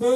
[0.00, 0.06] Hey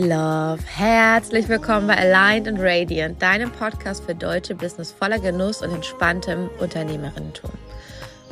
[0.00, 5.74] Love, herzlich willkommen bei Aligned and Radiant, deinem Podcast für deutsche Business voller Genuss und
[5.74, 7.50] entspanntem Unternehmerinnentum.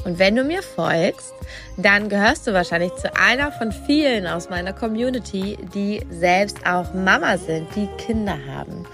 [0.06, 1.34] Und wenn du mir folgst,
[1.76, 7.36] dann gehörst du wahrscheinlich zu einer von vielen aus meiner Community, die selbst auch Mama
[7.36, 8.86] sind, die Kinder haben.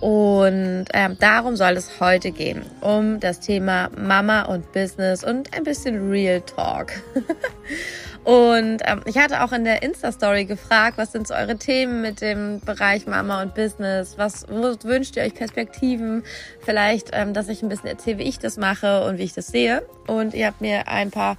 [0.00, 5.64] Und ähm, darum soll es heute gehen, um das Thema Mama und Business und ein
[5.64, 6.92] bisschen Real Talk.
[8.24, 12.20] und ähm, ich hatte auch in der Insta-Story gefragt, was sind so eure Themen mit
[12.20, 14.16] dem Bereich Mama und Business?
[14.18, 16.22] Was wünscht ihr euch Perspektiven?
[16.60, 19.48] Vielleicht, ähm, dass ich ein bisschen erzähle, wie ich das mache und wie ich das
[19.48, 19.82] sehe.
[20.06, 21.38] Und ihr habt mir ein paar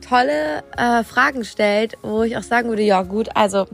[0.00, 3.68] tolle äh, Fragen gestellt, wo ich auch sagen würde, ja gut, also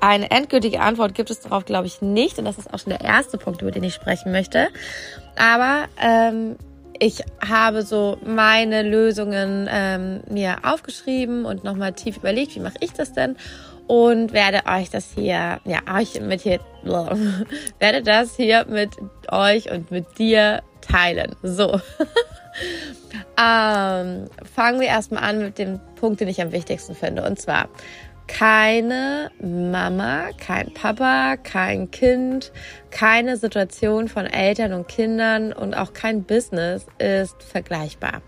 [0.00, 2.38] eine endgültige Antwort gibt es darauf, glaube ich, nicht.
[2.38, 4.68] Und das ist auch schon der erste Punkt, über den ich sprechen möchte.
[5.36, 6.56] Aber ähm,
[6.98, 12.92] ich habe so meine Lösungen ähm, mir aufgeschrieben und nochmal tief überlegt, wie mache ich
[12.92, 13.36] das denn?
[13.86, 16.60] Und werde euch das hier, ja, euch mit hier,
[17.78, 18.90] werde das hier mit
[19.30, 21.36] euch und mit dir teilen.
[21.42, 21.72] So.
[23.40, 27.24] ähm, fangen wir erstmal an mit dem Punkt, den ich am wichtigsten finde.
[27.24, 27.68] Und zwar,
[28.28, 32.52] keine Mama, kein Papa, kein Kind,
[32.90, 38.22] keine Situation von Eltern und Kindern und auch kein Business ist vergleichbar.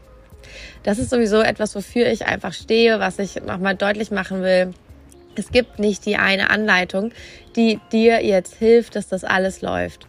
[0.82, 4.72] Das ist sowieso etwas, wofür ich einfach stehe, was ich nochmal deutlich machen will.
[5.36, 7.12] Es gibt nicht die eine Anleitung,
[7.54, 10.06] die dir jetzt hilft, dass das alles läuft.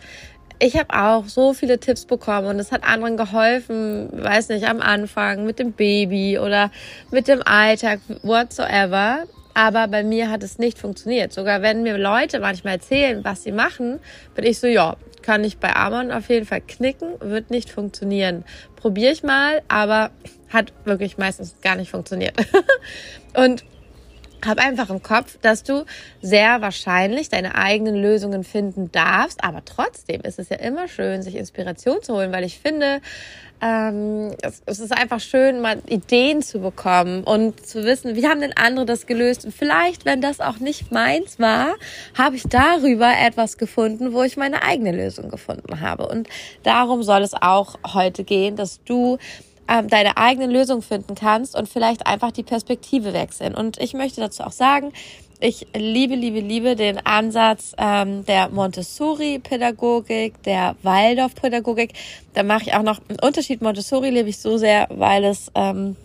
[0.58, 4.80] Ich habe auch so viele Tipps bekommen und es hat anderen geholfen, weiß nicht, am
[4.80, 6.72] Anfang mit dem Baby oder
[7.12, 9.25] mit dem Alltag, whatsoever.
[9.54, 11.34] Aber bei mir hat es nicht funktioniert.
[11.34, 14.00] Sogar wenn mir Leute manchmal erzählen, was sie machen,
[14.36, 18.44] bin ich so, ja, kann ich bei Amon auf jeden Fall knicken, wird nicht funktionieren.
[18.76, 20.12] Probiere ich mal, aber
[20.50, 22.36] hat wirklich meistens gar nicht funktioniert.
[23.36, 23.64] und
[24.45, 25.86] hab einfach im Kopf, dass du
[26.22, 31.35] sehr wahrscheinlich deine eigenen Lösungen finden darfst, aber trotzdem ist es ja immer schön, sich
[31.35, 33.01] Inspiration zu holen, weil ich finde,
[33.62, 38.41] ähm, es, es ist einfach schön, mal Ideen zu bekommen und zu wissen, wie haben
[38.41, 39.46] denn andere das gelöst?
[39.46, 41.75] Und vielleicht, wenn das auch nicht meins war,
[42.18, 46.07] habe ich darüber etwas gefunden, wo ich meine eigene Lösung gefunden habe.
[46.07, 46.28] Und
[46.63, 49.19] darum soll es auch heute gehen, dass du
[49.72, 53.56] ähm, deine eigene Lösung finden kannst und vielleicht einfach die Perspektive wechseln.
[53.56, 54.92] Und ich möchte dazu auch sagen,
[55.40, 61.94] ich liebe, liebe, liebe den Ansatz ähm, der Montessori-Pädagogik, der Waldorf-Pädagogik.
[62.34, 63.62] Da mache ich auch noch einen Unterschied.
[63.62, 65.96] Montessori liebe ich so sehr, weil es ähm,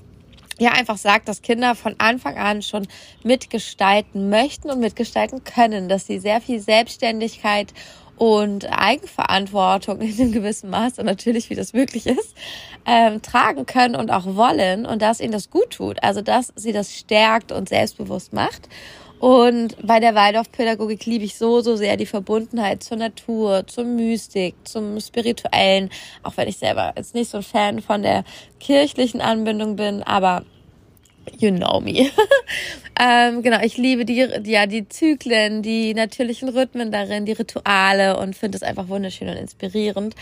[0.59, 2.87] ja einfach sagt, dass Kinder von Anfang an schon
[3.25, 7.75] mitgestalten möchten und mitgestalten können, dass sie sehr viel Selbstständigkeit
[8.17, 12.35] und Eigenverantwortung in einem gewissen Maße natürlich, wie das möglich ist,
[12.87, 16.03] ähm, tragen können und auch wollen und dass ihnen das gut tut.
[16.03, 18.69] Also dass sie das stärkt und selbstbewusst macht.
[19.19, 24.55] Und bei der Waldorfpädagogik liebe ich so, so sehr die Verbundenheit zur Natur, zur Mystik,
[24.65, 25.89] zum Spirituellen.
[26.23, 28.25] Auch wenn ich selber jetzt nicht so ein Fan von der
[28.61, 30.45] kirchlichen Anbindung bin, aber
[31.39, 32.11] you know me.
[33.01, 38.37] ähm, genau, ich liebe die, ja, die Zyklen, die natürlichen Rhythmen darin, die Rituale und
[38.37, 40.15] finde es einfach wunderschön und inspirierend.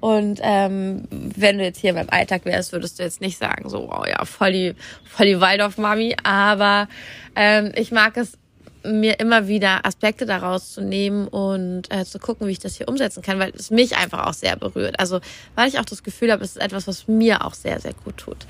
[0.00, 3.88] Und ähm, wenn du jetzt hier beim Alltag wärst, würdest du jetzt nicht sagen, so,
[3.88, 4.74] oh ja, voll die,
[5.04, 6.16] voll die Waldorf-Mami.
[6.24, 6.88] Aber
[7.36, 8.36] ähm, ich mag es
[8.84, 12.88] mir immer wieder Aspekte daraus zu nehmen und äh, zu gucken, wie ich das hier
[12.88, 14.98] umsetzen kann, weil es mich einfach auch sehr berührt.
[14.98, 15.20] Also
[15.54, 18.16] weil ich auch das Gefühl habe, es ist etwas, was mir auch sehr, sehr gut
[18.16, 18.46] tut.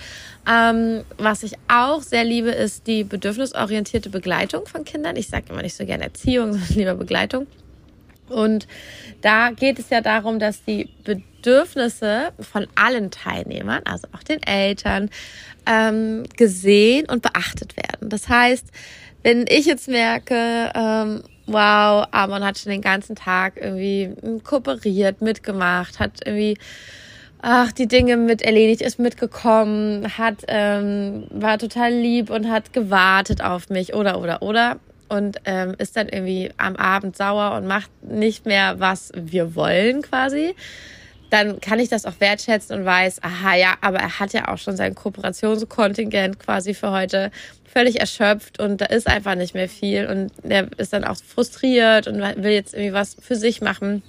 [0.50, 5.16] Ähm, was ich auch sehr liebe, ist die bedürfnisorientierte Begleitung von Kindern.
[5.16, 7.47] Ich sage immer nicht so gerne Erziehung, sondern lieber Begleitung.
[8.28, 8.66] Und
[9.20, 15.10] da geht es ja darum, dass die Bedürfnisse von allen Teilnehmern, also auch den Eltern,
[15.66, 18.09] ähm, gesehen und beachtet werden.
[18.09, 18.66] Das heißt,
[19.22, 24.10] wenn ich jetzt merke, ähm, wow, Amon hat schon den ganzen Tag irgendwie
[24.43, 26.56] kooperiert, mitgemacht, hat irgendwie
[27.43, 33.43] ach, die Dinge mit erledigt, ist mitgekommen, hat, ähm, war total lieb und hat gewartet
[33.43, 34.79] auf mich oder, oder, oder.
[35.08, 40.00] Und ähm, ist dann irgendwie am Abend sauer und macht nicht mehr, was wir wollen
[40.00, 40.55] quasi
[41.32, 44.58] dann kann ich das auch wertschätzen und weiß, aha, ja, aber er hat ja auch
[44.58, 47.31] schon sein Kooperationskontingent quasi für heute
[47.64, 52.06] völlig erschöpft und da ist einfach nicht mehr viel und er ist dann auch frustriert
[52.06, 54.02] und will jetzt irgendwie was für sich machen.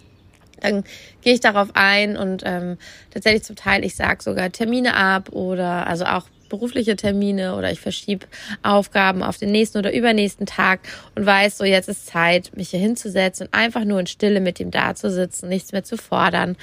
[0.60, 0.84] Dann
[1.22, 2.78] gehe ich darauf ein und ähm,
[3.12, 7.80] tatsächlich zum Teil, ich sage sogar Termine ab oder also auch berufliche Termine oder ich
[7.80, 8.28] verschiebe
[8.64, 10.82] Aufgaben auf den nächsten oder übernächsten Tag
[11.16, 14.60] und weiß so, jetzt ist Zeit, mich hier hinzusetzen und einfach nur in Stille mit
[14.60, 16.58] ihm da zu sitzen, nichts mehr zu fordern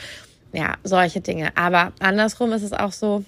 [0.52, 1.56] ja, solche Dinge.
[1.56, 3.24] Aber andersrum ist es auch so,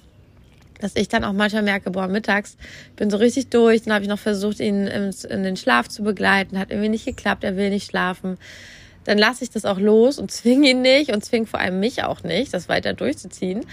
[0.81, 2.57] dass ich dann auch manchmal merke, boah, mittags
[2.97, 6.59] bin so richtig durch, dann habe ich noch versucht, ihn in den Schlaf zu begleiten,
[6.59, 8.37] hat irgendwie nicht geklappt, er will nicht schlafen.
[9.05, 12.03] Dann lasse ich das auch los und zwinge ihn nicht und zwinge vor allem mich
[12.03, 13.65] auch nicht, das weiter durchzuziehen.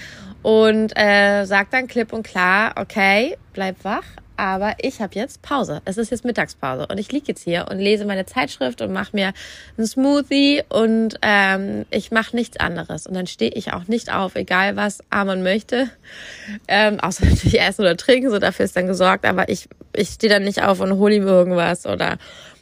[0.42, 4.06] Und äh, sag dann klipp und klar, okay, bleib wach,
[4.39, 5.81] aber ich habe jetzt Pause.
[5.83, 9.13] Es ist jetzt Mittagspause und ich liege jetzt hier und lese meine Zeitschrift und mache
[9.13, 9.33] mir
[9.77, 13.06] einen Smoothie und ähm, ich mache nichts anderes.
[13.06, 15.89] Und dann stehe ich auch nicht auf, egal was Armon möchte.
[16.69, 19.25] Ähm, außer natürlich essen oder trinken, so dafür ist dann gesorgt.
[19.25, 22.18] Aber ich, ich stehe dann nicht auf und hole ihm irgendwas oder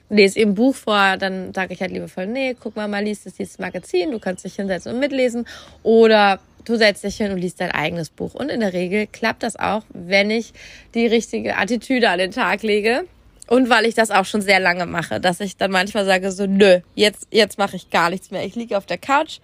[0.09, 3.27] lese ihm ein Buch vor, dann sage ich halt liebevoll, nee, guck mal, mal liest
[3.27, 5.45] es dieses Magazin, du kannst dich hinsetzen und mitlesen.
[5.83, 8.33] Oder du setzt dich hin und liest dein eigenes Buch.
[8.33, 10.53] Und in der Regel klappt das auch, wenn ich
[10.93, 13.05] die richtige Attitüde an den Tag lege.
[13.47, 16.45] Und weil ich das auch schon sehr lange mache, dass ich dann manchmal sage so,
[16.45, 18.43] nö, jetzt, jetzt mache ich gar nichts mehr.
[18.43, 19.39] Ich liege auf der Couch,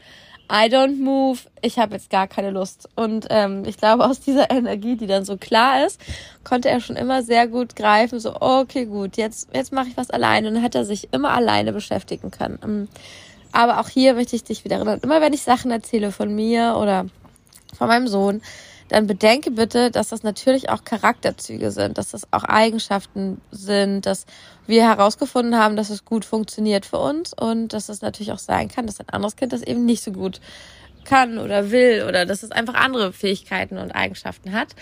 [0.52, 2.90] I don't move, ich habe jetzt gar keine Lust.
[2.96, 6.02] Und ähm, ich glaube, aus dieser Energie, die dann so klar ist,
[6.44, 10.10] konnte er schon immer sehr gut greifen, so, okay, gut, jetzt, jetzt mache ich was
[10.10, 10.50] alleine.
[10.50, 12.90] Und dann hat er sich immer alleine beschäftigen können.
[13.54, 15.00] Aber auch hier möchte ich dich wieder erinnern.
[15.04, 17.06] Immer wenn ich Sachen erzähle von mir oder
[17.78, 18.42] von meinem Sohn,
[18.90, 24.26] dann bedenke bitte, dass das natürlich auch Charakterzüge sind, dass das auch Eigenschaften sind, dass
[24.68, 28.68] wir herausgefunden haben, dass es gut funktioniert für uns und dass es natürlich auch sein
[28.68, 30.42] kann, dass ein anderes Kind das eben nicht so gut
[31.06, 34.76] kann oder will oder dass es einfach andere Fähigkeiten und Eigenschaften hat.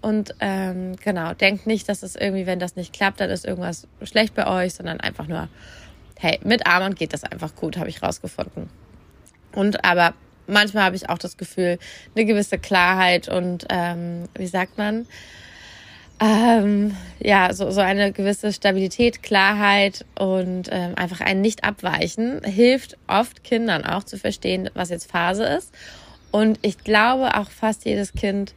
[0.00, 3.88] Und ähm, genau, denkt nicht, dass es irgendwie, wenn das nicht klappt, dann ist irgendwas
[4.02, 5.48] schlecht bei euch, sondern einfach nur
[6.18, 8.68] hey, mit Armand geht das einfach gut, habe ich rausgefunden.
[9.52, 10.14] Und aber
[10.46, 11.78] manchmal habe ich auch das Gefühl,
[12.14, 15.06] eine gewisse Klarheit und ähm, wie sagt man?
[16.20, 23.44] Ähm, ja, so, so eine gewisse Stabilität, Klarheit und ähm, einfach ein Nicht-Abweichen hilft oft
[23.44, 25.72] Kindern auch zu verstehen, was jetzt Phase ist.
[26.32, 28.54] Und ich glaube auch fast jedes Kind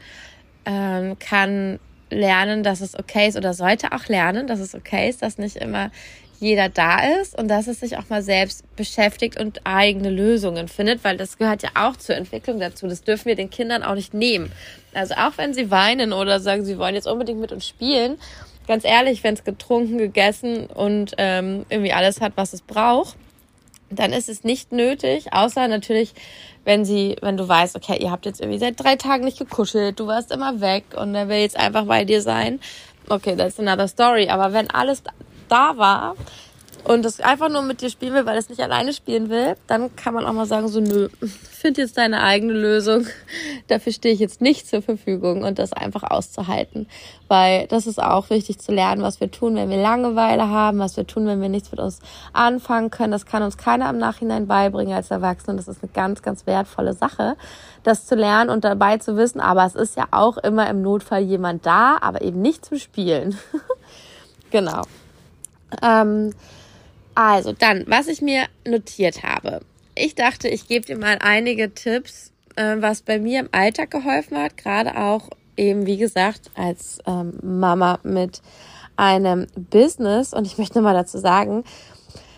[0.66, 1.80] ähm, kann
[2.10, 5.56] lernen, dass es okay ist oder sollte auch lernen, dass es okay ist, dass nicht
[5.56, 5.92] immer
[6.41, 11.03] jeder da ist und dass es sich auch mal selbst beschäftigt und eigene Lösungen findet,
[11.03, 12.88] weil das gehört ja auch zur Entwicklung dazu.
[12.88, 14.51] Das dürfen wir den Kindern auch nicht nehmen.
[14.93, 18.17] Also auch wenn sie weinen oder sagen, sie wollen jetzt unbedingt mit uns spielen,
[18.67, 23.15] ganz ehrlich, wenn es getrunken, gegessen und ähm, irgendwie alles hat, was es braucht,
[23.91, 26.13] dann ist es nicht nötig, außer natürlich,
[26.65, 29.99] wenn sie, wenn du weißt, okay, ihr habt jetzt irgendwie seit drei Tagen nicht gekuschelt,
[29.99, 32.59] du warst immer weg und er will jetzt einfach bei dir sein.
[33.09, 34.29] Okay, that's another story.
[34.29, 35.03] Aber wenn alles
[35.51, 36.15] da war
[36.83, 39.95] und das einfach nur mit dir spielen will, weil es nicht alleine spielen will, dann
[39.95, 41.09] kann man auch mal sagen, so nö,
[41.51, 43.06] find jetzt deine eigene Lösung.
[43.68, 46.88] Dafür stehe ich jetzt nicht zur Verfügung und das einfach auszuhalten.
[47.27, 50.98] Weil das ist auch wichtig zu lernen, was wir tun, wenn wir Langeweile haben, was
[50.98, 52.00] wir tun, wenn wir nichts mit uns
[52.33, 53.12] anfangen können.
[53.12, 55.57] Das kann uns keiner im Nachhinein beibringen als Erwachsene.
[55.57, 57.36] Das ist eine ganz, ganz wertvolle Sache,
[57.83, 59.39] das zu lernen und dabei zu wissen.
[59.39, 63.38] Aber es ist ja auch immer im Notfall jemand da, aber eben nicht zum Spielen.
[64.50, 64.81] genau.
[65.81, 66.33] Ähm,
[67.15, 69.62] also dann, was ich mir notiert habe.
[69.95, 74.38] Ich dachte, ich gebe dir mal einige Tipps, äh, was bei mir im Alltag geholfen
[74.38, 78.41] hat, gerade auch eben, wie gesagt, als ähm, Mama mit
[78.95, 80.33] einem Business.
[80.33, 81.63] Und ich möchte mal dazu sagen,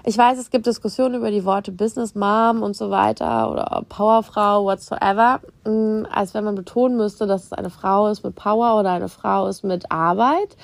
[0.05, 4.65] ich weiß, es gibt Diskussionen über die Worte Business Mom und so weiter oder Powerfrau,
[4.65, 8.91] whatsoever, mm, als wenn man betonen müsste, dass es eine Frau ist mit Power oder
[8.91, 10.57] eine Frau ist mit Arbeit.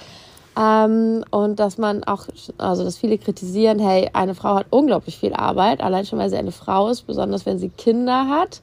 [0.57, 2.25] Ähm, und dass man auch,
[2.57, 6.37] also dass viele kritisieren, hey, eine Frau hat unglaublich viel Arbeit, allein schon weil sie
[6.37, 8.61] eine Frau ist, besonders wenn sie Kinder hat,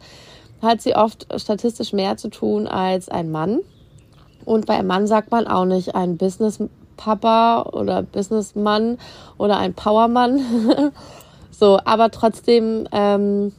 [0.63, 3.61] hat sie oft statistisch mehr zu tun als ein Mann.
[4.45, 8.99] Und bei einem Mann sagt man auch nicht ein Business-Papa oder Businessmann
[9.39, 10.41] oder ein Powermann.
[11.51, 13.53] so, aber trotzdem ähm,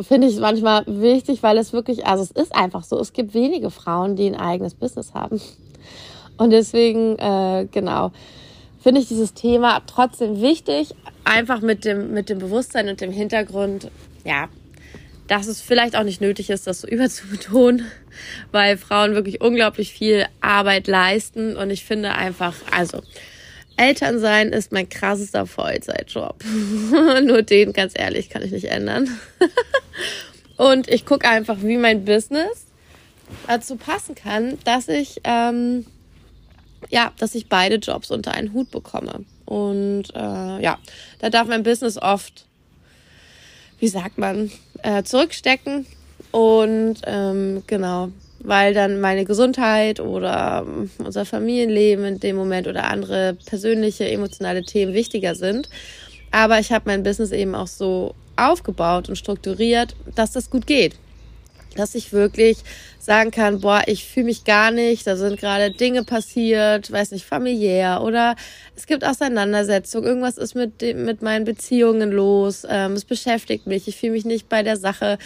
[0.00, 3.34] finde ich es manchmal wichtig, weil es wirklich, also es ist einfach so, es gibt
[3.34, 5.40] wenige Frauen, die ein eigenes Business haben.
[6.40, 8.12] Und deswegen, äh, genau,
[8.82, 13.90] finde ich dieses Thema trotzdem wichtig, einfach mit dem, mit dem Bewusstsein und dem Hintergrund,
[14.24, 14.48] ja,
[15.28, 17.84] dass es vielleicht auch nicht nötig ist, das so überzubetonen,
[18.52, 21.58] weil Frauen wirklich unglaublich viel Arbeit leisten.
[21.58, 23.02] Und ich finde einfach, also,
[23.76, 26.42] Elternsein ist mein krassester Vollzeitjob.
[27.22, 29.10] Nur den, ganz ehrlich, kann ich nicht ändern.
[30.56, 32.64] und ich gucke einfach, wie mein Business
[33.46, 35.84] dazu passen kann, dass ich ähm,
[36.88, 39.24] ja, dass ich beide Jobs unter einen Hut bekomme.
[39.44, 40.78] Und äh, ja,
[41.18, 42.46] da darf mein Business oft,
[43.78, 44.50] wie sagt man,
[44.82, 45.86] äh, zurückstecken.
[46.30, 52.84] Und ähm, genau, weil dann meine Gesundheit oder ähm, unser Familienleben in dem Moment oder
[52.84, 55.68] andere persönliche, emotionale Themen wichtiger sind.
[56.30, 60.96] Aber ich habe mein Business eben auch so aufgebaut und strukturiert, dass das gut geht.
[61.76, 62.58] Dass ich wirklich
[62.98, 67.24] sagen kann, boah, ich fühle mich gar nicht, da sind gerade Dinge passiert, weiß nicht,
[67.24, 68.36] familiär oder
[68.76, 73.96] es gibt Auseinandersetzungen, irgendwas ist mit, mit meinen Beziehungen los, ähm, es beschäftigt mich, ich
[73.96, 75.18] fühle mich nicht bei der Sache,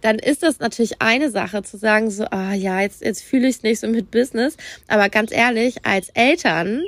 [0.00, 3.56] dann ist das natürlich eine Sache zu sagen, so, ah ja, jetzt, jetzt fühle ich
[3.56, 4.56] es nicht so mit Business.
[4.88, 6.82] Aber ganz ehrlich, als Eltern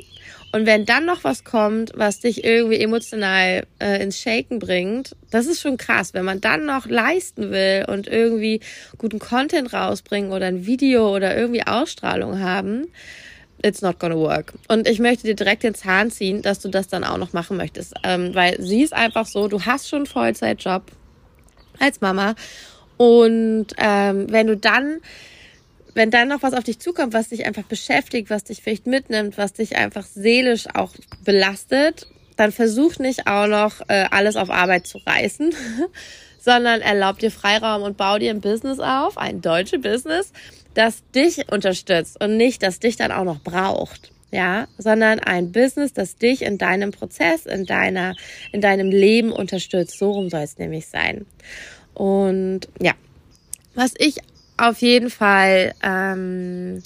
[0.53, 5.47] und wenn dann noch was kommt, was dich irgendwie emotional äh, ins Shaken bringt, das
[5.47, 6.13] ist schon krass.
[6.13, 8.61] Wenn man dann noch leisten will und irgendwie
[8.99, 12.87] guten Content rausbringen oder ein Video oder irgendwie Ausstrahlung haben,
[13.63, 14.53] it's not gonna work.
[14.69, 17.57] Und ich möchte dir direkt den Zahn ziehen, dass du das dann auch noch machen
[17.57, 17.95] möchtest.
[18.05, 20.83] Ähm, weil sie ist einfach so, du hast schon Vollzeitjob
[21.79, 22.35] als Mama.
[22.99, 25.01] Und ähm, wenn du dann
[25.95, 29.39] wenn dann noch was auf dich zukommt, was dich einfach beschäftigt, was dich vielleicht mitnimmt,
[29.39, 30.93] was dich einfach seelisch auch
[31.25, 32.07] belastet,
[32.37, 35.55] dann versuch nicht auch noch äh, alles auf Arbeit zu reißen,
[36.41, 40.33] sondern erlaub dir Freiraum und bau dir ein Business auf, ein deutsches Business,
[40.75, 44.11] das dich unterstützt und nicht, das dich dann auch noch braucht.
[44.35, 48.15] Ja, sondern ein Business, das dich in deinem Prozess, in deiner,
[48.51, 49.99] in deinem Leben unterstützt.
[49.99, 51.27] So rum soll es nämlich sein.
[51.93, 52.93] Und ja,
[53.75, 54.17] was ich
[54.57, 56.83] auf jeden Fall, ähm,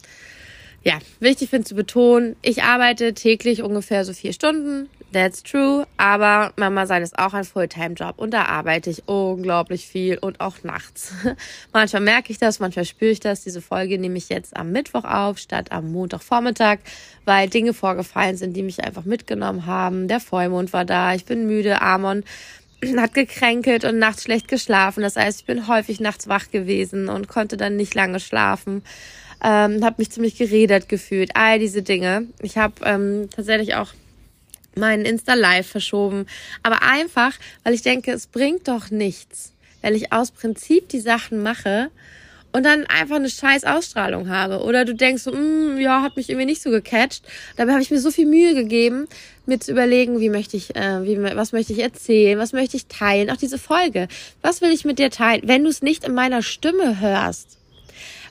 [0.83, 4.89] ja, wichtig finde zu betonen, ich arbeite täglich ungefähr so vier Stunden.
[5.13, 5.87] That's true.
[5.97, 10.63] Aber Mama sein ist auch ein Fulltime-Job und da arbeite ich unglaublich viel und auch
[10.63, 11.13] nachts.
[11.73, 13.43] manchmal merke ich das, manchmal spüre ich das.
[13.43, 16.79] Diese Folge nehme ich jetzt am Mittwoch auf, statt am Montagvormittag,
[17.25, 20.07] weil Dinge vorgefallen sind, die mich einfach mitgenommen haben.
[20.07, 22.23] Der Vollmond war da, ich bin müde, Amon
[22.97, 25.03] hat gekränkelt und nachts schlecht geschlafen.
[25.03, 28.83] Das heißt, ich bin häufig nachts wach gewesen und konnte dann nicht lange schlafen.
[29.43, 31.31] Ähm, habe mich ziemlich geredet gefühlt.
[31.35, 32.27] All diese Dinge.
[32.43, 33.93] Ich habe ähm, tatsächlich auch
[34.75, 36.27] meinen Insta Live verschoben,
[36.63, 37.33] aber einfach,
[37.65, 41.91] weil ich denke, es bringt doch nichts, wenn ich aus Prinzip die Sachen mache
[42.57, 44.63] und dann einfach eine scheiß Ausstrahlung habe.
[44.63, 47.23] Oder du denkst so, mm, ja, hat mich irgendwie nicht so gecatcht.
[47.57, 49.09] Dabei habe ich mir so viel Mühe gegeben,
[49.45, 52.87] mir zu überlegen, wie möchte ich, äh, wie, was möchte ich erzählen, was möchte ich
[52.87, 53.29] teilen.
[53.29, 54.09] Auch diese Folge.
[54.41, 55.43] Was will ich mit dir teilen?
[55.45, 57.59] Wenn du es nicht in meiner Stimme hörst,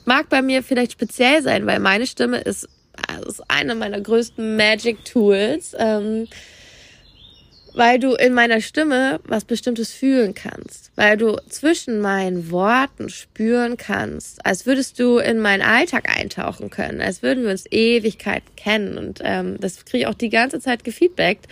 [0.06, 2.68] mag bei mir vielleicht speziell sein, weil meine Stimme ist,
[3.08, 5.76] also ist eine meiner größten Magic Tools.
[5.78, 6.28] Ähm,
[7.76, 13.78] weil du in meiner Stimme was Bestimmtes fühlen kannst, weil du zwischen meinen Worten spüren
[13.78, 18.98] kannst, als würdest du in meinen Alltag eintauchen können, als würden wir uns Ewigkeiten kennen
[18.98, 21.48] und ähm, das kriege ich auch die ganze Zeit gefeedbackt.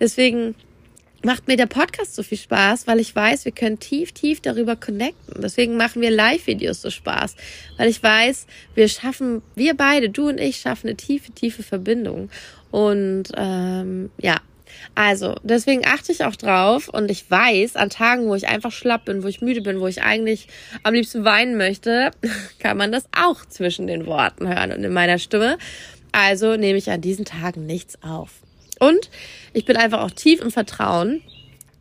[0.00, 0.54] Deswegen
[1.24, 4.76] macht mir der Podcast so viel Spaß, weil ich weiß, wir können tief, tief darüber
[4.76, 5.42] connecten.
[5.42, 7.34] Deswegen machen wir Live-Videos so Spaß,
[7.76, 12.30] weil ich weiß, wir schaffen, wir beide, du und ich, schaffen eine tiefe, tiefe Verbindung.
[12.70, 14.36] Und ähm, ja,
[14.94, 19.04] also, deswegen achte ich auch drauf und ich weiß, an Tagen, wo ich einfach schlapp
[19.04, 20.48] bin, wo ich müde bin, wo ich eigentlich
[20.82, 22.10] am liebsten weinen möchte,
[22.58, 25.58] kann man das auch zwischen den Worten hören und in meiner Stimme.
[26.12, 28.30] Also nehme ich an diesen Tagen nichts auf.
[28.78, 29.10] Und
[29.52, 31.22] ich bin einfach auch tief im Vertrauen.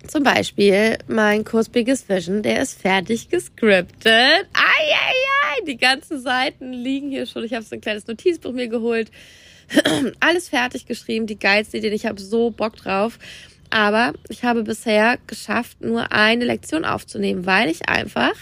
[0.07, 4.05] Zum Beispiel mein Kurs Biggest Vision, der ist fertig gescriptet.
[4.05, 5.13] Ai, ai,
[5.43, 7.43] ai, die ganzen Seiten liegen hier schon.
[7.43, 9.11] Ich habe so ein kleines Notizbuch mir geholt
[10.19, 13.19] alles fertig geschrieben, die geilste Idee, ich habe so Bock drauf.
[13.69, 18.35] Aber ich habe bisher geschafft, nur eine Lektion aufzunehmen, weil ich einfach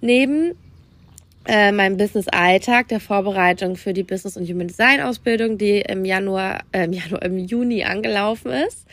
[0.00, 0.54] neben
[1.46, 6.84] äh, meinem Business-Alltag, der Vorbereitung für die Business- und Human Design-Ausbildung, die im Januar, äh,
[6.84, 8.86] im Januar, im Juni angelaufen ist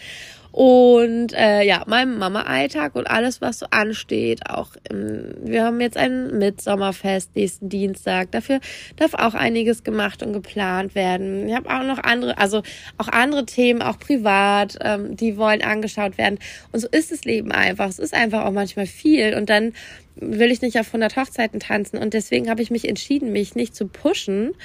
[0.58, 4.50] und äh, ja, meinem Mama-Alltag und alles, was so ansteht.
[4.50, 8.32] Auch im, wir haben jetzt ein Mitsommerfest nächsten Dienstag.
[8.32, 8.60] Dafür
[8.96, 11.48] darf auch einiges gemacht und geplant werden.
[11.48, 12.64] Ich habe auch noch andere, also
[12.98, 16.40] auch andere Themen, auch privat, ähm, die wollen angeschaut werden.
[16.72, 17.90] Und so ist das Leben einfach.
[17.90, 19.36] Es ist einfach auch manchmal viel.
[19.36, 19.74] Und dann
[20.16, 22.00] will ich nicht auf 100 Hochzeiten tanzen.
[22.00, 24.56] Und deswegen habe ich mich entschieden, mich nicht zu pushen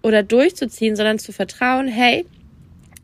[0.00, 2.24] oder durchzuziehen, sondern zu vertrauen, hey,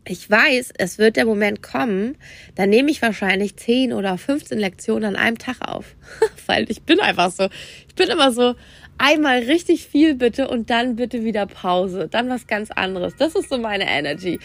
[0.05, 2.17] ich weiß, es wird der Moment kommen,
[2.55, 5.95] da nehme ich wahrscheinlich 10 oder 15 Lektionen an einem Tag auf.
[6.47, 7.49] Weil ich bin einfach so,
[7.89, 8.55] ich bin immer so,
[9.01, 13.17] einmal richtig viel bitte und dann bitte wieder Pause, dann was ganz anderes.
[13.17, 14.39] Das ist so meine Energy.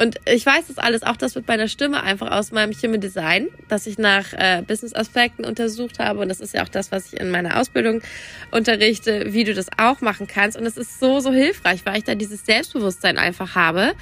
[0.00, 3.48] Und ich weiß das alles, auch das mit meiner Stimme einfach aus meinem Human Design,
[3.68, 6.20] dass ich nach äh, Business-Aspekten untersucht habe.
[6.20, 8.02] Und das ist ja auch das, was ich in meiner Ausbildung
[8.50, 10.58] unterrichte, wie du das auch machen kannst.
[10.58, 13.92] Und es ist so, so hilfreich, weil ich da dieses Selbstbewusstsein einfach habe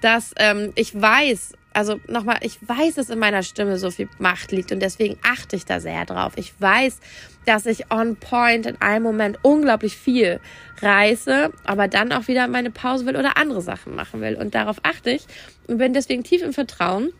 [0.00, 4.52] dass ähm, ich weiß, also nochmal, ich weiß, dass in meiner Stimme so viel Macht
[4.52, 6.32] liegt und deswegen achte ich da sehr drauf.
[6.36, 6.98] Ich weiß,
[7.46, 10.40] dass ich on point in einem Moment unglaublich viel
[10.82, 14.34] reiße, aber dann auch wieder meine Pause will oder andere Sachen machen will.
[14.36, 15.26] Und darauf achte ich
[15.66, 17.12] und bin deswegen tief im Vertrauen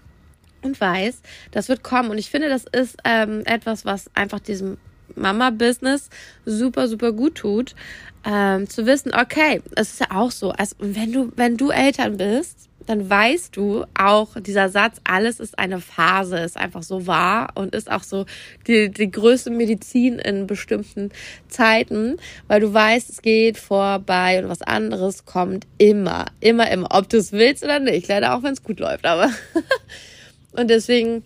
[0.63, 2.11] und weiß, das wird kommen.
[2.11, 4.77] Und ich finde, das ist ähm, etwas, was einfach diesem
[5.15, 6.11] Mama-Business
[6.45, 7.75] super, super gut tut,
[8.25, 12.17] ähm, zu wissen, okay, es ist ja auch so, also wenn du, wenn du Eltern
[12.17, 17.51] bist, dann weißt du auch, dieser Satz, alles ist eine Phase, ist einfach so wahr
[17.55, 18.25] und ist auch so
[18.67, 21.11] die, die größte Medizin in bestimmten
[21.49, 22.17] Zeiten,
[22.47, 27.19] weil du weißt, es geht vorbei und was anderes kommt immer, immer, immer, ob du
[27.19, 29.31] es willst oder nicht, leider auch wenn es gut läuft, aber
[30.53, 31.23] und deswegen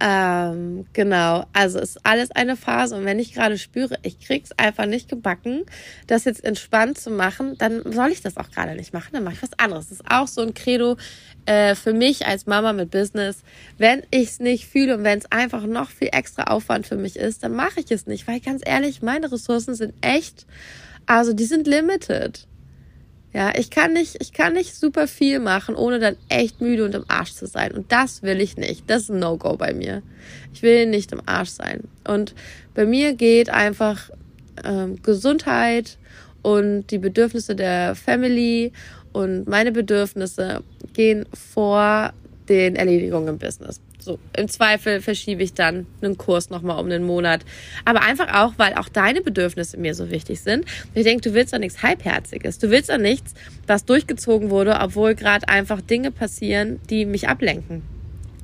[0.00, 4.86] ähm, genau, also ist alles eine Phase und wenn ich gerade spüre, ich krieg's einfach
[4.86, 5.64] nicht gebacken,
[6.06, 9.34] das jetzt entspannt zu machen, dann soll ich das auch gerade nicht machen, dann mache
[9.34, 9.88] ich was anderes.
[9.88, 10.96] Das ist auch so ein Credo
[11.46, 13.42] äh, für mich als Mama mit Business.
[13.76, 17.42] Wenn ich's nicht fühle und wenn es einfach noch viel extra Aufwand für mich ist,
[17.42, 20.46] dann mache ich es nicht, weil ganz ehrlich, meine Ressourcen sind echt,
[21.06, 22.46] also die sind limited.
[23.34, 26.94] Ja, ich kann nicht, ich kann nicht super viel machen, ohne dann echt müde und
[26.94, 27.72] im Arsch zu sein.
[27.72, 28.88] Und das will ich nicht.
[28.88, 30.02] Das ist ein No-Go bei mir.
[30.54, 31.84] Ich will nicht im Arsch sein.
[32.06, 32.34] Und
[32.74, 34.10] bei mir geht einfach
[34.64, 35.98] ähm, Gesundheit
[36.42, 38.72] und die Bedürfnisse der Family
[39.12, 40.62] und meine Bedürfnisse
[40.94, 42.12] gehen vor
[42.48, 43.80] den Erledigungen im Business.
[44.08, 47.44] So, im Zweifel verschiebe ich dann einen Kurs nochmal um einen Monat.
[47.84, 50.64] Aber einfach auch, weil auch deine Bedürfnisse mir so wichtig sind.
[50.94, 52.58] Ich denke, du willst doch nichts Halbherziges.
[52.58, 53.34] Du willst doch nichts,
[53.66, 57.82] was durchgezogen wurde, obwohl gerade einfach Dinge passieren, die mich ablenken.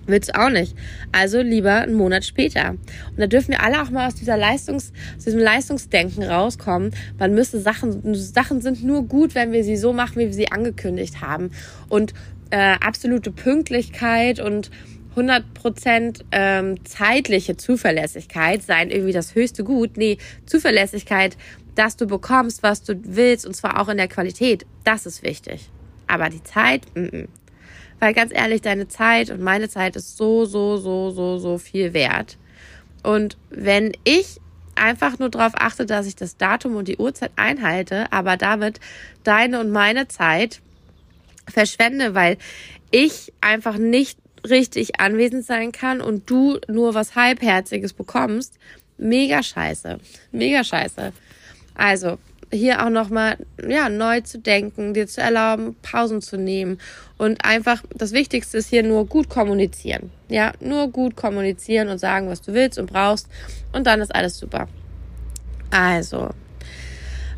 [0.06, 0.76] Willst du auch nicht.
[1.12, 2.72] Also lieber einen Monat später.
[2.72, 6.90] Und da dürfen wir alle auch mal aus dieser Leistungs, aus diesem Leistungsdenken rauskommen.
[7.18, 10.52] Man müsste Sachen, Sachen sind nur gut, wenn wir sie so machen, wie wir sie
[10.52, 11.52] angekündigt haben.
[11.88, 12.12] Und
[12.50, 14.70] äh, absolute Pünktlichkeit und
[15.16, 19.96] 100% ähm, zeitliche Zuverlässigkeit seien irgendwie das höchste Gut.
[19.96, 21.36] Nee, Zuverlässigkeit,
[21.74, 25.70] dass du bekommst, was du willst und zwar auch in der Qualität, das ist wichtig.
[26.06, 27.28] Aber die Zeit, m -m.
[27.98, 31.94] weil ganz ehrlich, deine Zeit und meine Zeit ist so, so, so, so, so viel
[31.94, 32.36] wert.
[33.02, 34.40] Und wenn ich
[34.74, 38.80] einfach nur darauf achte, dass ich das Datum und die Uhrzeit einhalte, aber damit
[39.22, 40.60] deine und meine Zeit
[41.48, 42.38] verschwende, weil
[42.90, 48.58] ich einfach nicht richtig anwesend sein kann und du nur was Halbherziges bekommst,
[48.98, 49.98] mega scheiße.
[50.32, 51.12] Mega scheiße.
[51.74, 52.18] Also,
[52.52, 56.78] hier auch nochmal, ja, neu zu denken, dir zu erlauben, Pausen zu nehmen
[57.18, 60.10] und einfach, das Wichtigste ist hier nur gut kommunizieren.
[60.28, 63.28] Ja, nur gut kommunizieren und sagen, was du willst und brauchst
[63.72, 64.68] und dann ist alles super.
[65.70, 66.30] Also,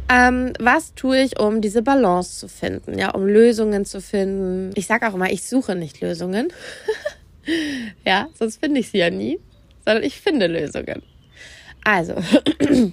[0.08, 4.72] ähm, was tue ich, um diese Balance zu finden, ja, um Lösungen zu finden?
[4.74, 6.52] Ich sage auch immer, ich suche nicht Lösungen.
[8.04, 9.38] ja, sonst finde ich sie ja nie,
[9.84, 11.02] sondern ich finde Lösungen.
[11.84, 12.14] Also,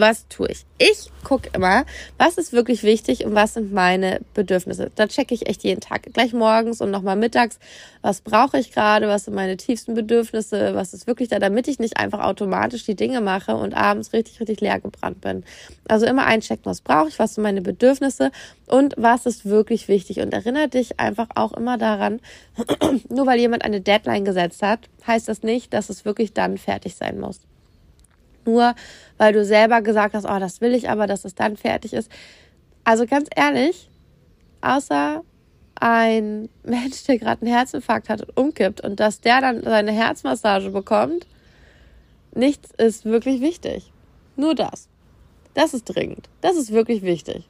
[0.00, 0.64] was tue ich?
[0.78, 1.84] Ich gucke immer,
[2.18, 4.90] was ist wirklich wichtig und was sind meine Bedürfnisse.
[4.94, 7.58] Da checke ich echt jeden Tag, gleich morgens und nochmal mittags,
[8.00, 11.78] was brauche ich gerade, was sind meine tiefsten Bedürfnisse, was ist wirklich da, damit ich
[11.78, 15.44] nicht einfach automatisch die Dinge mache und abends richtig, richtig leer gebrannt bin.
[15.88, 18.30] Also immer einchecken, was brauche ich, was sind meine Bedürfnisse
[18.66, 20.20] und was ist wirklich wichtig.
[20.20, 22.20] Und erinnere dich einfach auch immer daran,
[23.08, 26.94] nur weil jemand eine Deadline gesetzt hat, heißt das nicht, dass es wirklich dann fertig
[26.94, 27.40] sein muss
[28.48, 28.74] nur
[29.18, 32.10] weil du selber gesagt hast, oh, das will ich aber, dass es dann fertig ist.
[32.84, 33.90] Also ganz ehrlich,
[34.60, 35.22] außer
[35.74, 40.70] ein Mensch, der gerade einen Herzinfarkt hat und umkippt und dass der dann seine Herzmassage
[40.70, 41.26] bekommt,
[42.34, 43.92] nichts ist wirklich wichtig.
[44.36, 44.88] Nur das.
[45.54, 46.28] Das ist dringend.
[46.40, 47.48] Das ist wirklich wichtig.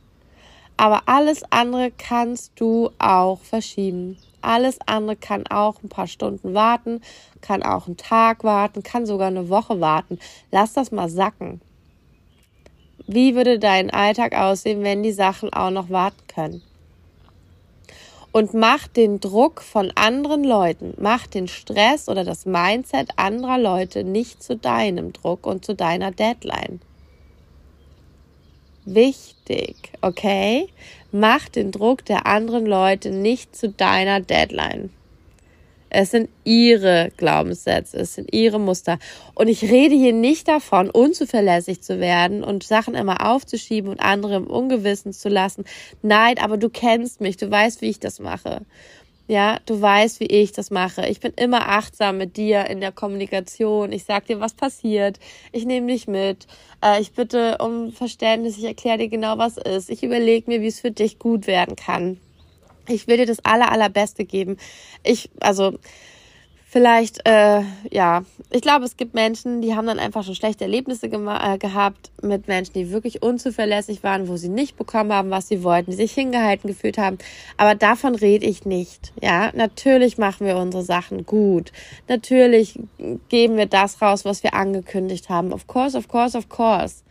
[0.76, 4.16] Aber alles andere kannst du auch verschieben.
[4.40, 7.00] Alles andere kann auch ein paar Stunden warten,
[7.40, 10.18] kann auch einen Tag warten, kann sogar eine Woche warten.
[10.50, 11.60] Lass das mal sacken.
[13.06, 16.62] Wie würde dein Alltag aussehen, wenn die Sachen auch noch warten können?
[18.30, 24.04] Und mach den Druck von anderen Leuten, mach den Stress oder das Mindset anderer Leute
[24.04, 26.80] nicht zu deinem Druck und zu deiner Deadline
[28.94, 30.68] wichtig, okay?
[31.10, 34.90] Mach den Druck der anderen Leute nicht zu deiner Deadline.
[35.90, 38.98] Es sind ihre Glaubenssätze, es sind ihre Muster.
[39.34, 44.36] Und ich rede hier nicht davon, unzuverlässig zu werden und Sachen immer aufzuschieben und andere
[44.36, 45.64] im Ungewissen zu lassen.
[46.02, 48.62] Nein, aber du kennst mich, du weißt, wie ich das mache.
[49.28, 51.06] Ja, du weißt, wie ich das mache.
[51.06, 53.92] Ich bin immer achtsam mit dir in der Kommunikation.
[53.92, 55.20] Ich sag dir, was passiert.
[55.52, 56.46] Ich nehme dich mit.
[56.82, 58.56] Äh, ich bitte um Verständnis.
[58.56, 59.90] Ich erkläre dir genau, was ist.
[59.90, 62.18] Ich überlege mir, wie es für dich gut werden kann.
[62.88, 64.56] Ich will dir das aller, allerbeste geben.
[65.04, 65.78] Ich, also,
[66.70, 71.06] vielleicht, äh, ja, ich glaube, es gibt Menschen, die haben dann einfach schon schlechte Erlebnisse
[71.06, 75.64] äh, gehabt mit Menschen, die wirklich unzuverlässig waren, wo sie nicht bekommen haben, was sie
[75.64, 77.18] wollten, die sich hingehalten gefühlt haben.
[77.56, 79.12] Aber davon rede ich nicht.
[79.22, 81.72] Ja, natürlich machen wir unsere Sachen gut.
[82.06, 82.78] Natürlich
[83.28, 85.52] geben wir das raus, was wir angekündigt haben.
[85.52, 87.02] Of course, of course, of course.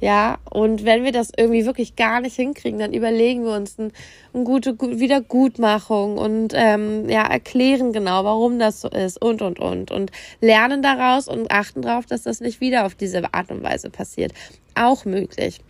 [0.00, 3.90] Ja, und wenn wir das irgendwie wirklich gar nicht hinkriegen, dann überlegen wir uns eine
[4.32, 9.90] ein gute Wiedergutmachung und ähm, ja, erklären genau, warum das so ist und und und
[9.90, 13.90] und lernen daraus und achten darauf, dass das nicht wieder auf diese Art und Weise
[13.90, 14.32] passiert.
[14.74, 15.60] Auch möglich.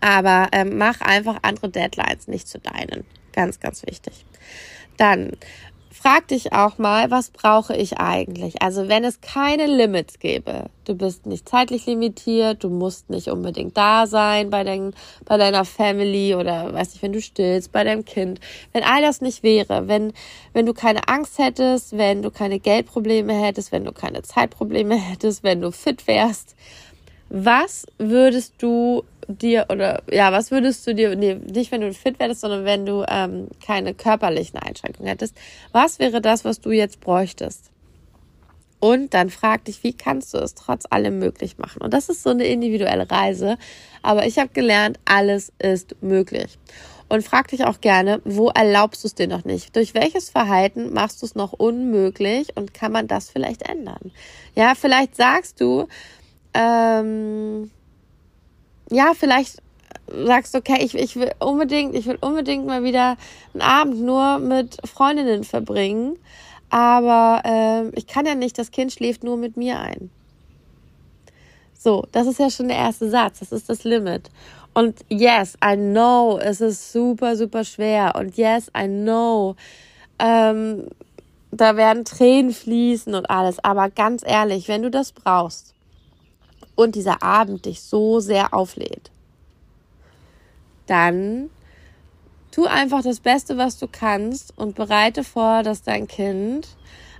[0.00, 3.04] Aber ähm, mach einfach andere Deadlines nicht zu deinen.
[3.32, 4.24] Ganz, ganz wichtig.
[4.96, 5.32] Dann
[5.98, 8.62] frag dich auch mal, was brauche ich eigentlich?
[8.62, 13.76] Also wenn es keine Limits gäbe, du bist nicht zeitlich limitiert, du musst nicht unbedingt
[13.76, 18.04] da sein bei, dein, bei deiner Family oder weiß nicht, wenn du stillst, bei deinem
[18.04, 18.40] Kind.
[18.72, 20.12] Wenn all das nicht wäre, wenn,
[20.52, 25.42] wenn du keine Angst hättest, wenn du keine Geldprobleme hättest, wenn du keine Zeitprobleme hättest,
[25.42, 26.54] wenn du fit wärst,
[27.28, 32.18] was würdest du dir oder ja, was würdest du dir, nee, nicht wenn du fit
[32.18, 35.36] wärst, sondern wenn du ähm, keine körperlichen Einschränkungen hättest,
[35.72, 37.70] was wäre das, was du jetzt bräuchtest?
[38.80, 41.82] Und dann frag dich, wie kannst du es trotz allem möglich machen?
[41.82, 43.58] Und das ist so eine individuelle Reise.
[44.02, 46.58] Aber ich habe gelernt, alles ist möglich.
[47.08, 49.74] Und frag dich auch gerne, wo erlaubst du es dir noch nicht?
[49.74, 52.56] Durch welches Verhalten machst du es noch unmöglich?
[52.56, 54.12] Und kann man das vielleicht ändern?
[54.54, 55.88] Ja, vielleicht sagst du,
[56.54, 57.70] ähm,
[58.90, 59.62] ja, vielleicht
[60.26, 63.16] sagst du, okay, ich, ich will unbedingt, ich will unbedingt mal wieder
[63.54, 66.18] einen Abend nur mit Freundinnen verbringen,
[66.70, 70.10] aber äh, ich kann ja nicht, das Kind schläft nur mit mir ein.
[71.78, 74.30] So, das ist ja schon der erste Satz, das ist das Limit.
[74.74, 78.14] Und yes, I know, es ist super, super schwer.
[78.16, 79.56] Und yes, I know,
[80.18, 80.88] ähm,
[81.50, 83.58] da werden Tränen fließen und alles.
[83.64, 85.74] Aber ganz ehrlich, wenn du das brauchst,
[86.78, 89.10] und dieser Abend dich so sehr auflädt,
[90.86, 91.50] dann
[92.52, 96.68] tu einfach das Beste, was du kannst und bereite vor, dass dein Kind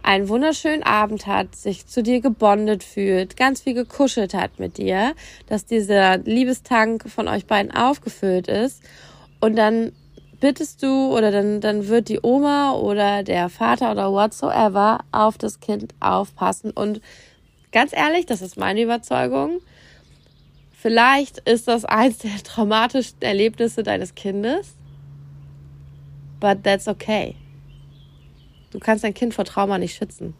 [0.05, 5.15] einen wunderschönen Abend hat, sich zu dir gebondet fühlt, ganz viel gekuschelt hat mit dir,
[5.49, 8.81] dass dieser Liebestank von euch beiden aufgefüllt ist.
[9.41, 9.91] Und dann
[10.39, 15.59] bittest du oder dann, dann wird die Oma oder der Vater oder whatsoever auf das
[15.59, 17.01] Kind aufpassen und
[17.73, 19.61] Ganz ehrlich, das ist meine Überzeugung.
[20.73, 24.75] Vielleicht ist das eins der traumatischsten Erlebnisse deines Kindes.
[26.41, 27.35] But that's okay.
[28.71, 30.35] Du kannst dein Kind vor Trauma nicht schützen.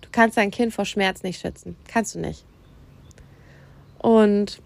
[0.00, 1.76] Du kannst dein Kind vor Schmerz nicht schützen.
[1.88, 2.44] Kannst du nicht.
[3.98, 4.60] Und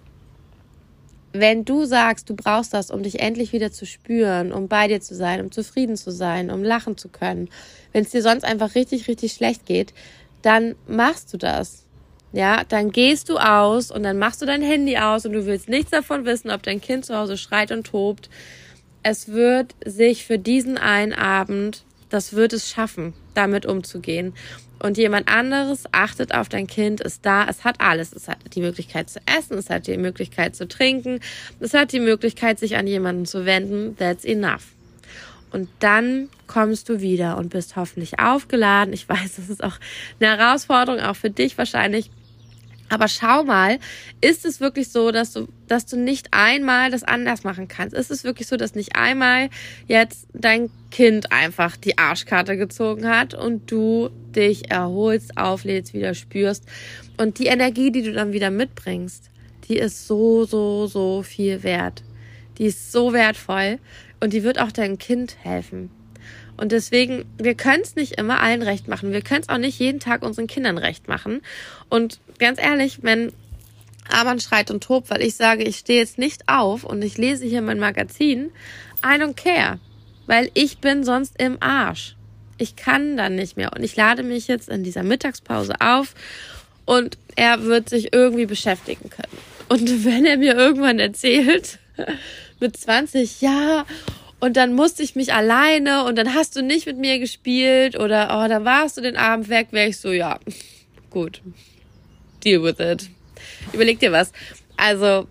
[1.33, 5.01] wenn du sagst, du brauchst das, um dich endlich wieder zu spüren, um bei dir
[5.01, 7.49] zu sein, um zufrieden zu sein, um lachen zu können,
[7.93, 9.93] wenn es dir sonst einfach richtig, richtig schlecht geht,
[10.45, 11.85] dann machst du das.
[12.33, 15.69] Ja, dann gehst du aus und dann machst du dein Handy aus und du willst
[15.69, 18.29] nichts davon wissen, ob dein Kind zu Hause schreit und tobt.
[19.03, 24.35] Es wird sich für diesen einen Abend, das wird es schaffen, damit umzugehen.
[24.81, 28.13] Und jemand anderes achtet auf dein Kind, ist da, es hat alles.
[28.13, 31.21] Es hat die Möglichkeit zu essen, es hat die Möglichkeit zu trinken,
[31.61, 33.97] es hat die Möglichkeit, sich an jemanden zu wenden.
[33.97, 34.74] That's enough.
[35.55, 38.93] Und dann kommst du wieder und bist hoffentlich aufgeladen.
[38.93, 39.79] Ich weiß, das ist auch
[40.19, 42.11] eine Herausforderung, auch für dich wahrscheinlich.
[42.89, 43.79] Aber schau mal,
[44.21, 47.95] ist es wirklich so, dass du, dass du nicht einmal das anders machen kannst?
[47.95, 49.49] Ist es wirklich so, dass nicht einmal
[49.87, 56.65] jetzt dein Kind einfach die Arschkarte gezogen hat und du dich erholst, auflädst, wieder spürst
[57.17, 59.31] und die Energie, die du dann wieder mitbringst,
[59.69, 62.03] die ist so, so, so viel wert.
[62.59, 63.79] Die ist so wertvoll
[64.25, 65.91] und die wird auch deinem Kind helfen.
[66.57, 69.13] Und deswegen, wir können es nicht immer allen recht machen.
[69.13, 71.43] Wir können es auch nicht jeden Tag unseren Kindern recht machen.
[71.91, 73.35] Und ganz ehrlich, wenn
[74.09, 77.45] Arman schreit und tobt, weil ich sage, ich stehe jetzt nicht auf und ich lese
[77.45, 78.51] hier mein Magazin,
[79.05, 79.79] I don't care.
[80.27, 82.17] Weil ich bin sonst im Arsch.
[82.57, 83.75] Ich kann dann nicht mehr.
[83.75, 86.15] Und ich lade mich jetzt in dieser Mittagspause auf
[86.87, 89.37] und er wird sich irgendwie beschäftigen können.
[89.69, 91.79] Und wenn er mir irgendwann erzählt,
[92.65, 93.85] mit 20, ja,
[94.41, 98.43] und dann musste ich mich alleine und dann hast du nicht mit mir gespielt oder
[98.43, 100.39] oh, dann warst du den Abend weg, wäre ich so, ja,
[101.11, 101.43] gut,
[102.43, 103.11] deal with it.
[103.73, 104.33] Überleg dir was.
[104.77, 105.27] Also,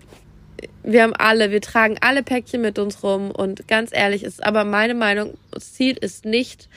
[0.83, 4.63] wir haben alle, wir tragen alle Päckchen mit uns rum und ganz ehrlich ist aber
[4.63, 6.69] meine Meinung, das Ziel ist nicht,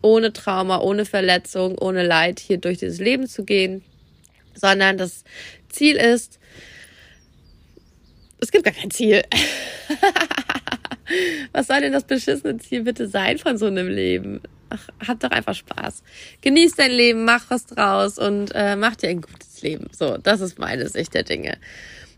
[0.00, 3.82] ohne Trauma, ohne Verletzung, ohne Leid hier durch dieses Leben zu gehen,
[4.54, 5.24] sondern das
[5.68, 6.38] Ziel ist,
[8.40, 9.22] es gibt gar kein Ziel.
[11.52, 14.40] Was soll denn das beschissene Ziel bitte sein von so einem Leben?
[14.74, 16.02] ach, hab doch einfach Spaß.
[16.42, 19.88] Genieß dein Leben, mach was draus und äh, mach dir ein gutes Leben.
[19.92, 21.56] So, das ist meine Sicht der Dinge.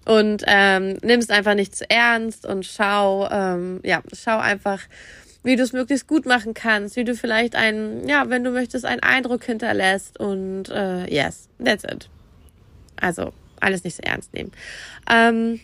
[0.04, 4.80] Und ähm, nimm es einfach nicht zu ernst und schau, ähm, ja, schau einfach,
[5.42, 8.84] wie du es möglichst gut machen kannst, wie du vielleicht einen, ja, wenn du möchtest,
[8.84, 12.08] einen Eindruck hinterlässt und äh, yes, that's it.
[13.00, 14.52] Also alles nicht so ernst nehmen.
[15.10, 15.60] Ähm,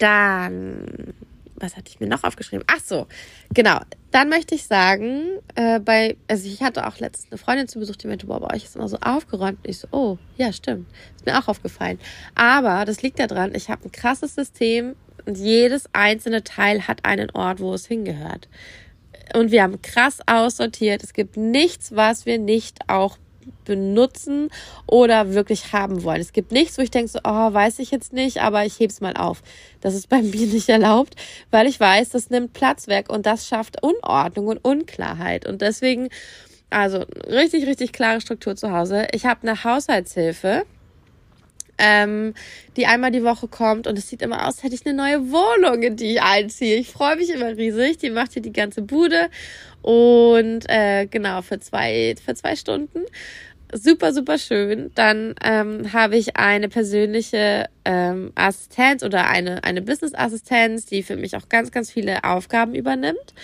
[0.00, 1.14] dann
[1.60, 2.64] was hatte ich mir noch aufgeschrieben?
[2.66, 3.06] Ach so,
[3.52, 3.80] genau.
[4.10, 7.96] Dann möchte ich sagen, äh, bei, also ich hatte auch letztens eine Freundin zu Besuch,
[7.96, 9.58] die meinte, boah, bei euch ist immer so aufgeräumt.
[9.58, 10.88] Und ich so, oh, ja, stimmt.
[11.16, 12.00] Ist mir auch aufgefallen.
[12.34, 17.30] Aber das liegt daran, ich habe ein krasses System und jedes einzelne Teil hat einen
[17.30, 18.48] Ort, wo es hingehört.
[19.34, 21.04] Und wir haben krass aussortiert.
[21.04, 23.16] Es gibt nichts, was wir nicht auch
[23.64, 24.48] benutzen
[24.86, 26.20] oder wirklich haben wollen.
[26.20, 28.92] Es gibt nichts, wo ich denke, so, oh, weiß ich jetzt nicht, aber ich hebe
[28.92, 29.42] es mal auf.
[29.80, 31.16] Das ist bei mir nicht erlaubt,
[31.50, 35.46] weil ich weiß, das nimmt Platz weg und das schafft Unordnung und Unklarheit.
[35.46, 36.08] Und deswegen,
[36.70, 39.08] also richtig, richtig klare Struktur zu Hause.
[39.12, 40.64] Ich habe eine Haushaltshilfe.
[41.80, 42.34] Ähm,
[42.76, 45.32] die einmal die Woche kommt und es sieht immer aus, als hätte ich eine neue
[45.32, 46.76] Wohnung, in die ich einziehe.
[46.76, 47.98] Ich freue mich immer riesig.
[47.98, 49.28] Die macht hier die ganze Bude
[49.82, 53.00] und äh, genau für zwei für zwei Stunden
[53.72, 54.90] super, super schön.
[54.94, 61.36] Dann ähm, habe ich eine persönliche ähm, Assistenz oder eine, eine Business-Assistenz, die für mich
[61.36, 63.34] auch ganz, ganz viele Aufgaben übernimmt,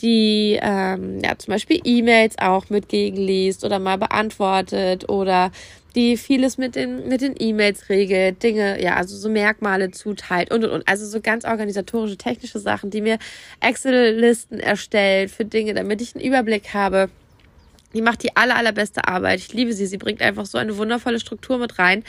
[0.00, 5.50] die ähm, ja zum Beispiel E-Mails auch mit gegenliest oder mal beantwortet oder
[5.98, 10.64] die vieles mit den mit den E-Mails regelt, Dinge, ja, also so Merkmale zuteilt und
[10.64, 10.88] und und.
[10.88, 13.18] Also so ganz organisatorische, technische Sachen, die mir
[13.60, 17.10] Excel-Listen erstellt für Dinge, damit ich einen Überblick habe
[17.94, 19.40] die macht die aller, allerbeste Arbeit.
[19.40, 19.86] Ich liebe sie.
[19.86, 22.04] Sie bringt einfach so eine wundervolle Struktur mit rein.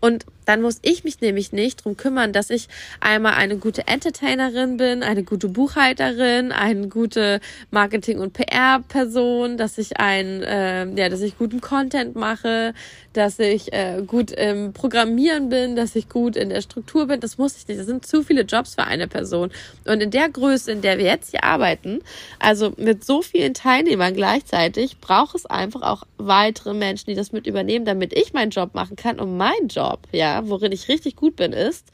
[0.00, 2.66] Und dann muss ich mich nämlich nicht drum kümmern, dass ich
[2.98, 10.00] einmal eine gute Entertainerin bin, eine gute Buchhalterin, eine gute Marketing- und PR-Person, dass ich
[10.00, 12.74] ein, äh, ja, dass ich guten Content mache,
[13.12, 17.20] dass ich äh, gut im Programmieren bin, dass ich gut in der Struktur bin.
[17.20, 17.78] Das muss ich nicht.
[17.78, 19.50] Das sind zu viele Jobs für eine Person.
[19.86, 22.00] Und in der Größe, in der wir jetzt hier arbeiten,
[22.40, 27.46] also mit so vielen Teilnehmern gleichzeitig, braucht es einfach auch weitere Menschen, die das mit
[27.46, 31.36] übernehmen, damit ich meinen Job machen kann und mein Job, ja, worin ich richtig gut
[31.36, 31.86] bin, ist,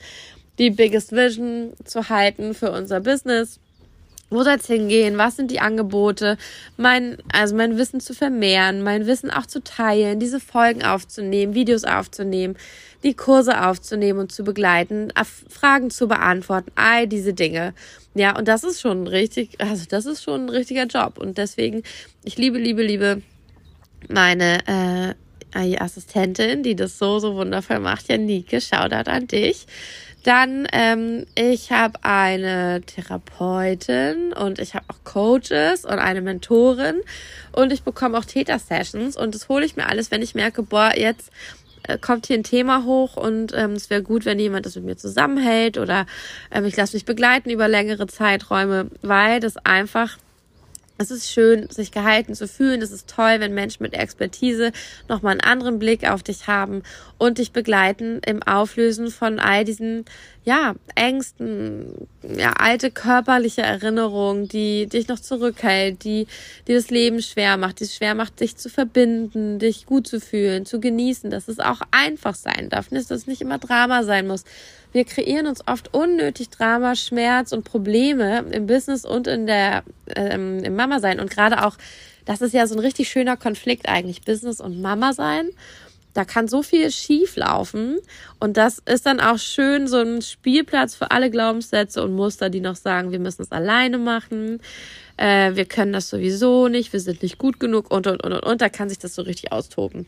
[0.59, 3.61] die Biggest Vision zu halten für unser Business
[4.29, 5.19] wo soll es hingehen?
[5.19, 6.37] Was sind die Angebote?
[6.77, 11.85] Mein, also mein Wissen zu vermehren, mein Wissen auch zu teilen, diese Folgen aufzunehmen, Videos
[11.85, 12.57] aufzunehmen,
[13.05, 15.13] die Kurse aufzunehmen und zu begleiten,
[15.49, 17.73] Fragen zu beantworten, all diese Dinge.
[18.15, 21.19] Ja, und das ist schon richtig, also das ist schon ein richtiger Job.
[21.19, 21.83] Und deswegen,
[22.25, 23.23] ich liebe, liebe, liebe
[24.09, 25.15] meine äh,
[25.55, 28.09] Assistentin, die das so, so wundervoll macht.
[28.09, 29.67] Janike, Shoutout an dich.
[30.27, 36.97] Dann, ähm, ich habe eine Therapeutin und ich habe auch Coaches und eine Mentorin
[37.53, 40.91] und ich bekomme auch Täter-Sessions und das hole ich mir alles, wenn ich merke, boah,
[40.97, 41.31] jetzt
[41.85, 44.85] äh, kommt hier ein Thema hoch und ähm, es wäre gut, wenn jemand das mit
[44.85, 46.07] mir zusammenhält oder
[46.51, 50.19] ähm, ich lasse mich begleiten über längere Zeiträume, weil das einfach
[50.99, 52.81] es ist schön, sich gehalten zu fühlen.
[52.81, 54.73] Es ist toll, wenn Menschen mit Expertise
[55.09, 56.83] nochmal einen anderen Blick auf dich haben
[57.19, 60.05] und dich begleiten im Auflösen von all diesen,
[60.47, 66.29] ja, Ängsten, ja, alte körperliche Erinnerungen, die dich noch zurückhält, die
[66.69, 70.21] dir das Leben schwer macht, die es schwer macht, dich zu verbinden, dich gut zu
[70.21, 74.29] fühlen, zu genießen, dass es auch einfach sein darf, dass es nicht immer Drama sein
[74.29, 74.45] muss,
[74.93, 79.83] wir kreieren uns oft unnötig Drama, Schmerz und Probleme im Business und in der
[80.15, 81.77] ähm, im Mama sein und gerade auch
[82.25, 85.51] das ist ja so ein richtig schöner Konflikt eigentlich Business und Mama sein.
[86.17, 87.99] Da kann so viel schief laufen
[88.41, 92.61] und das ist dann auch schön so ein Spielplatz für alle Glaubenssätze und Muster, die
[92.61, 94.61] noch sagen, wir müssen es alleine machen,
[95.19, 98.45] äh, wir können das sowieso nicht, wir sind nicht gut genug und und und und
[98.45, 98.61] und.
[98.63, 100.07] Da kann sich das so richtig austoben.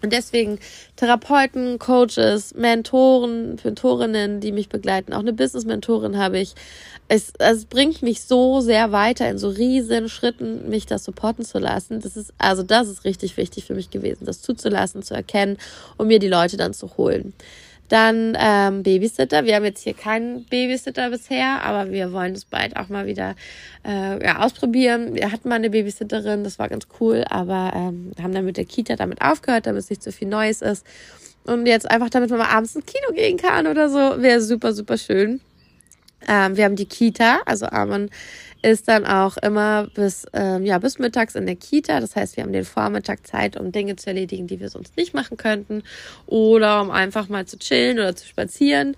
[0.00, 0.60] Und deswegen
[0.96, 5.12] Therapeuten, Coaches, Mentoren, Mentorinnen, die mich begleiten.
[5.12, 6.54] Auch eine Business-Mentorin habe ich.
[7.08, 11.58] Es, es bringt mich so sehr weiter in so riesen Schritten, mich das supporten zu
[11.58, 12.00] lassen.
[12.00, 15.56] Das ist, also das ist richtig wichtig für mich gewesen, das zuzulassen, zu erkennen
[15.96, 17.32] und mir die Leute dann zu holen.
[17.88, 19.44] Dann ähm, Babysitter.
[19.44, 23.34] Wir haben jetzt hier keinen Babysitter bisher, aber wir wollen es bald auch mal wieder
[23.86, 25.14] äh, ja, ausprobieren.
[25.14, 28.66] Wir hatten mal eine Babysitterin, das war ganz cool, aber ähm, haben dann mit der
[28.66, 30.86] Kita damit aufgehört, damit es nicht so viel Neues ist.
[31.44, 34.74] Und jetzt einfach, damit man mal abends ins Kino gehen kann oder so, wäre super,
[34.74, 35.40] super schön.
[36.26, 38.10] Ähm, wir haben die Kita, also Armin
[38.62, 42.00] ist dann auch immer bis, ähm, ja, bis mittags in der Kita.
[42.00, 45.14] Das heißt, wir haben den Vormittag Zeit, um Dinge zu erledigen, die wir sonst nicht
[45.14, 45.82] machen könnten.
[46.26, 48.96] Oder um einfach mal zu chillen oder zu spazieren.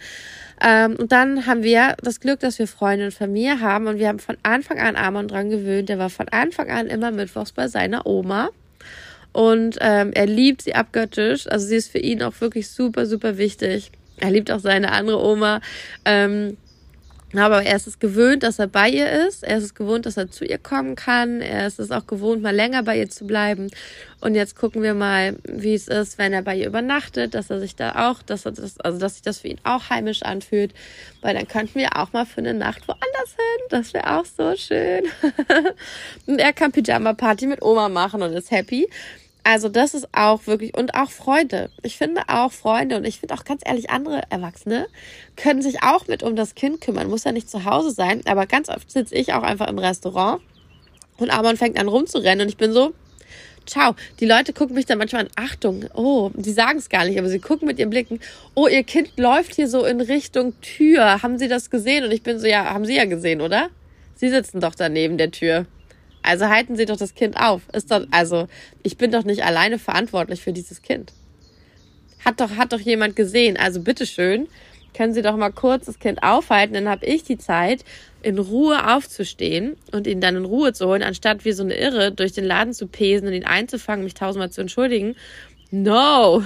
[0.62, 3.86] Ähm, und dann haben wir das Glück, dass wir Freunde und Familie haben.
[3.86, 5.88] Und wir haben von Anfang an Armin dran gewöhnt.
[5.88, 8.48] Der war von Anfang an immer mittwochs bei seiner Oma.
[9.32, 11.46] Und ähm, er liebt sie abgöttisch.
[11.46, 13.92] Also sie ist für ihn auch wirklich super, super wichtig.
[14.16, 15.60] Er liebt auch seine andere Oma.
[16.04, 16.56] Ähm,
[17.38, 19.44] aber er ist es gewöhnt, dass er bei ihr ist.
[19.44, 21.40] Er ist es gewohnt, dass er zu ihr kommen kann.
[21.40, 23.70] Er ist es auch gewohnt, mal länger bei ihr zu bleiben.
[24.20, 27.60] Und jetzt gucken wir mal, wie es ist, wenn er bei ihr übernachtet, dass er
[27.60, 30.74] sich da auch, dass er das, also dass sich das für ihn auch heimisch anfühlt.
[31.20, 33.66] Weil dann könnten wir auch mal für eine Nacht woanders hin.
[33.68, 35.04] Das wäre auch so schön.
[36.26, 38.88] und er kann Pyjama-Party mit Oma machen und ist happy.
[39.42, 41.70] Also das ist auch wirklich und auch Freunde.
[41.82, 44.86] Ich finde auch Freunde und ich finde auch ganz ehrlich andere Erwachsene
[45.36, 47.08] können sich auch mit um das Kind kümmern.
[47.08, 50.42] Muss ja nicht zu Hause sein, aber ganz oft sitze ich auch einfach im Restaurant
[51.16, 52.92] und Amon fängt an rumzurennen und ich bin so,
[53.66, 53.94] ciao.
[54.20, 57.28] Die Leute gucken mich dann manchmal an, Achtung, oh, die sagen es gar nicht, aber
[57.28, 58.20] sie gucken mit ihren Blicken,
[58.54, 61.22] oh, ihr Kind läuft hier so in Richtung Tür.
[61.22, 62.04] Haben Sie das gesehen?
[62.04, 63.68] Und ich bin so, ja, haben Sie ja gesehen, oder?
[64.16, 65.66] Sie sitzen doch daneben der Tür.
[66.22, 67.62] Also halten Sie doch das Kind auf.
[67.72, 68.46] Ist doch, also,
[68.82, 71.12] ich bin doch nicht alleine verantwortlich für dieses Kind.
[72.24, 73.56] Hat doch, hat doch jemand gesehen.
[73.56, 74.48] Also bitteschön,
[74.94, 77.84] können Sie doch mal kurz das Kind aufhalten, dann habe ich die Zeit,
[78.22, 82.12] in Ruhe aufzustehen und ihn dann in Ruhe zu holen, anstatt wie so eine Irre
[82.12, 85.16] durch den Laden zu pesen und ihn einzufangen, mich tausendmal zu entschuldigen.
[85.70, 86.42] No!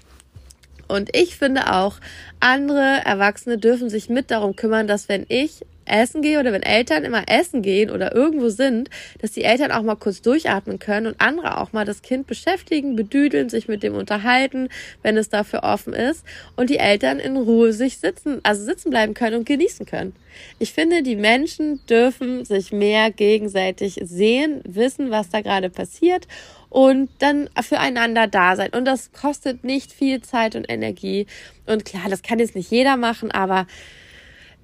[0.88, 1.96] und ich finde auch,
[2.40, 7.04] andere Erwachsene dürfen sich mit darum kümmern, dass wenn ich essen gehe oder wenn Eltern
[7.04, 11.20] immer essen gehen oder irgendwo sind, dass die Eltern auch mal kurz durchatmen können und
[11.20, 14.68] andere auch mal das Kind beschäftigen, bedüdeln, sich mit dem unterhalten,
[15.02, 16.24] wenn es dafür offen ist
[16.56, 20.14] und die Eltern in Ruhe sich sitzen, also sitzen bleiben können und genießen können.
[20.58, 26.26] Ich finde, die Menschen dürfen sich mehr gegenseitig sehen, wissen, was da gerade passiert
[26.70, 28.70] und dann füreinander da sein.
[28.72, 31.26] Und das kostet nicht viel Zeit und Energie.
[31.66, 33.66] Und klar, das kann jetzt nicht jeder machen, aber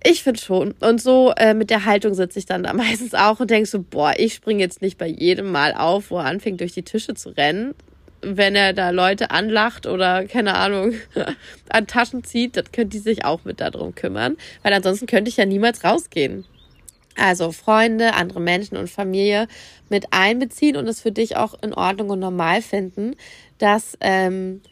[0.04, 0.72] ich finde schon.
[0.80, 3.82] Und so äh, mit der Haltung sitze ich dann da meistens auch und denke so,
[3.82, 7.14] boah, ich springe jetzt nicht bei jedem Mal auf, wo er anfängt, durch die Tische
[7.14, 7.74] zu rennen.
[8.20, 10.94] Wenn er da Leute anlacht oder, keine Ahnung,
[11.68, 14.36] an Taschen zieht, dann können die sich auch mit darum kümmern.
[14.62, 16.46] Weil ansonsten könnte ich ja niemals rausgehen.
[17.16, 19.46] Also Freunde, andere Menschen und Familie
[19.88, 23.14] mit einbeziehen und es für dich auch in Ordnung und normal finden,
[23.58, 24.62] dass ähm,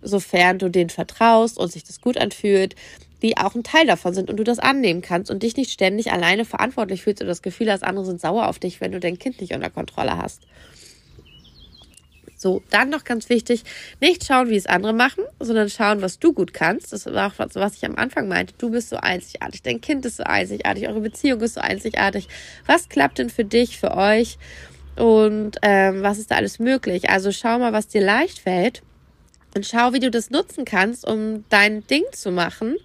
[0.00, 2.76] sofern du denen vertraust und sich das gut anfühlt,
[3.22, 6.12] die auch ein Teil davon sind und du das annehmen kannst und dich nicht ständig
[6.12, 9.18] alleine verantwortlich fühlst oder das Gefühl hast, andere sind sauer auf dich, wenn du dein
[9.18, 10.42] Kind nicht unter Kontrolle hast.
[12.36, 13.64] So, dann noch ganz wichtig,
[14.00, 16.90] nicht schauen, wie es andere machen, sondern schauen, was du gut kannst.
[16.90, 18.54] Das war auch was, was ich am Anfang meinte.
[18.56, 22.28] Du bist so einzigartig, dein Kind ist so einzigartig, eure Beziehung ist so einzigartig.
[22.64, 24.38] Was klappt denn für dich, für euch?
[24.96, 27.10] Und ähm, was ist da alles möglich?
[27.10, 28.82] Also schau mal, was dir leicht fällt
[29.54, 32.76] und schau, wie du das nutzen kannst, um dein Ding zu machen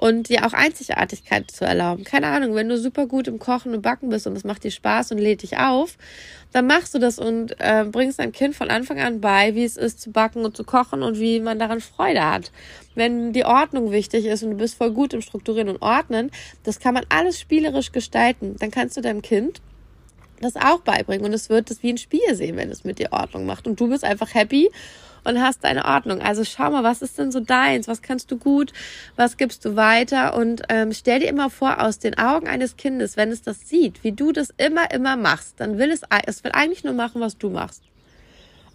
[0.00, 2.04] und dir auch Einzigartigkeit zu erlauben.
[2.04, 4.70] Keine Ahnung, wenn du super gut im Kochen und Backen bist und es macht dir
[4.70, 5.98] Spaß und lädt dich auf,
[6.52, 9.76] dann machst du das und äh, bringst deinem Kind von Anfang an bei, wie es
[9.76, 12.50] ist zu backen und zu kochen und wie man daran Freude hat.
[12.94, 16.30] Wenn die Ordnung wichtig ist und du bist voll gut im Strukturieren und Ordnen,
[16.62, 18.56] das kann man alles spielerisch gestalten.
[18.58, 19.60] Dann kannst du deinem Kind
[20.40, 23.12] das auch beibringen und es wird es wie ein Spiel sehen, wenn es mit dir
[23.12, 24.70] Ordnung macht und du bist einfach happy
[25.24, 26.20] und hast deine Ordnung.
[26.20, 27.88] Also schau mal, was ist denn so deins?
[27.88, 28.72] Was kannst du gut?
[29.16, 30.34] Was gibst du weiter?
[30.36, 34.02] Und ähm, stell dir immer vor, aus den Augen eines Kindes, wenn es das sieht,
[34.04, 37.38] wie du das immer, immer machst, dann will es, es will eigentlich nur machen, was
[37.38, 37.82] du machst.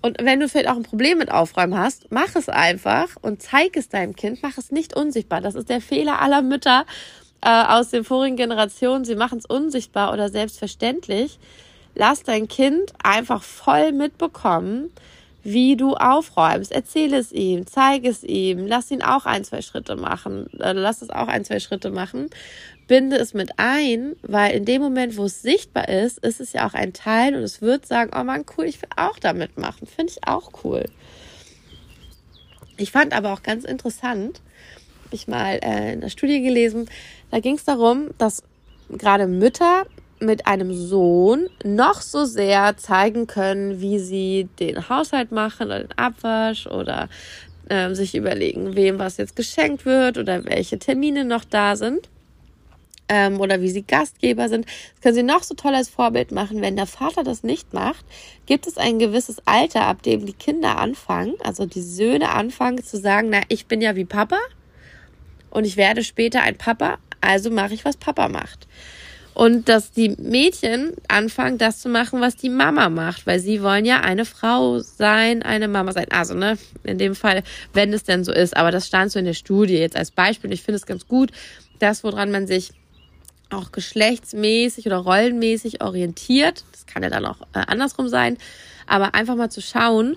[0.02, 3.76] Und wenn du vielleicht auch ein Problem mit Aufräumen hast, mach es einfach und zeig
[3.76, 5.42] es deinem Kind, mach es nicht unsichtbar.
[5.42, 6.86] Das ist der Fehler aller Mütter
[7.42, 9.04] äh, aus den vorigen Generationen.
[9.04, 11.40] Sie machen es unsichtbar oder selbstverständlich.
[11.96, 14.92] Lass dein Kind einfach voll mitbekommen,
[15.46, 16.72] wie du aufräumst.
[16.72, 21.04] Erzähle es ihm, zeige es ihm, lass ihn auch ein, zwei Schritte machen, äh, lass
[21.04, 22.32] es auch ein, zwei Schritte machen,
[22.88, 26.68] binde es mit ein, weil in dem Moment, wo es sichtbar ist, ist es ja
[26.68, 29.86] auch ein Teil und es wird sagen, oh man, cool, ich will auch damit machen,
[29.86, 30.86] finde ich auch cool.
[32.78, 34.42] Ich fand aber auch ganz interessant,
[35.12, 36.90] ich mal äh, in der Studie gelesen,
[37.30, 38.42] da ging es darum, dass
[38.90, 39.86] gerade Mütter
[40.26, 45.98] mit einem Sohn noch so sehr zeigen können, wie sie den Haushalt machen oder den
[45.98, 47.10] Abwasch oder
[47.70, 52.10] äh, sich überlegen, wem was jetzt geschenkt wird oder welche Termine noch da sind
[53.10, 54.66] ähm, oder wie sie Gastgeber sind.
[54.66, 56.62] Das können sie noch so toll als Vorbild machen.
[56.62, 58.06] Wenn der Vater das nicht macht,
[58.46, 62.98] gibt es ein gewisses Alter, ab dem die Kinder anfangen, also die Söhne anfangen zu
[62.98, 64.40] sagen, na, ich bin ja wie Papa
[65.50, 68.68] und ich werde später ein Papa Also mache ich, was Papa macht.
[69.36, 73.84] Und dass die Mädchen anfangen, das zu machen, was die Mama macht, weil sie wollen
[73.84, 76.08] ja eine Frau sein, eine Mama sein.
[76.10, 78.56] Also, ne, in dem Fall, wenn es denn so ist.
[78.56, 80.50] Aber das stand so in der Studie jetzt als Beispiel.
[80.50, 81.32] Und ich finde es ganz gut,
[81.80, 82.72] das, woran man sich
[83.50, 86.64] auch geschlechtsmäßig oder rollenmäßig orientiert.
[86.72, 88.38] Das kann ja dann auch äh, andersrum sein.
[88.88, 90.16] Aber einfach mal zu schauen,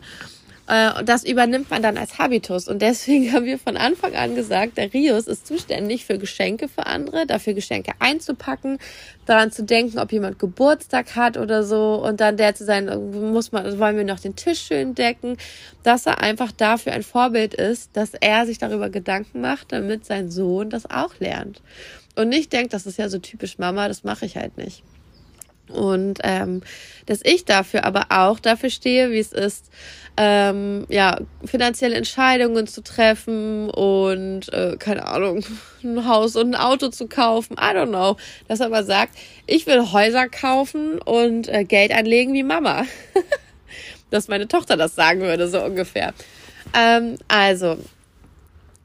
[0.69, 2.69] äh, das übernimmt man dann als Habitus.
[2.69, 6.87] Und deswegen haben wir von Anfang an gesagt, der Rios ist zuständig für Geschenke für
[6.87, 8.79] andere, dafür Geschenke einzupacken,
[9.25, 11.95] daran zu denken, ob jemand Geburtstag hat oder so.
[11.95, 12.87] Und dann der zu sein,
[13.33, 15.39] muss man, wollen wir noch den Tisch schön decken,
[15.83, 20.31] dass er einfach dafür ein Vorbild ist, dass er sich darüber Gedanken macht, damit sein
[20.31, 21.63] Sohn das auch lernt.
[22.15, 24.83] Und nicht denkt, das ist ja so typisch Mama, das mache ich halt nicht.
[25.69, 26.63] Und ähm,
[27.07, 29.71] dass ich dafür aber auch dafür stehe, wie es ist,
[30.17, 35.45] ähm, ja, finanzielle Entscheidungen zu treffen und, äh, keine Ahnung,
[35.85, 37.55] ein Haus und ein Auto zu kaufen.
[37.55, 38.17] I don't know.
[38.49, 39.17] Dass er aber sagt,
[39.47, 42.85] ich will Häuser kaufen und äh, Geld anlegen wie Mama.
[44.11, 46.15] dass meine Tochter das sagen würde, so ungefähr.
[46.75, 47.79] Ähm, also,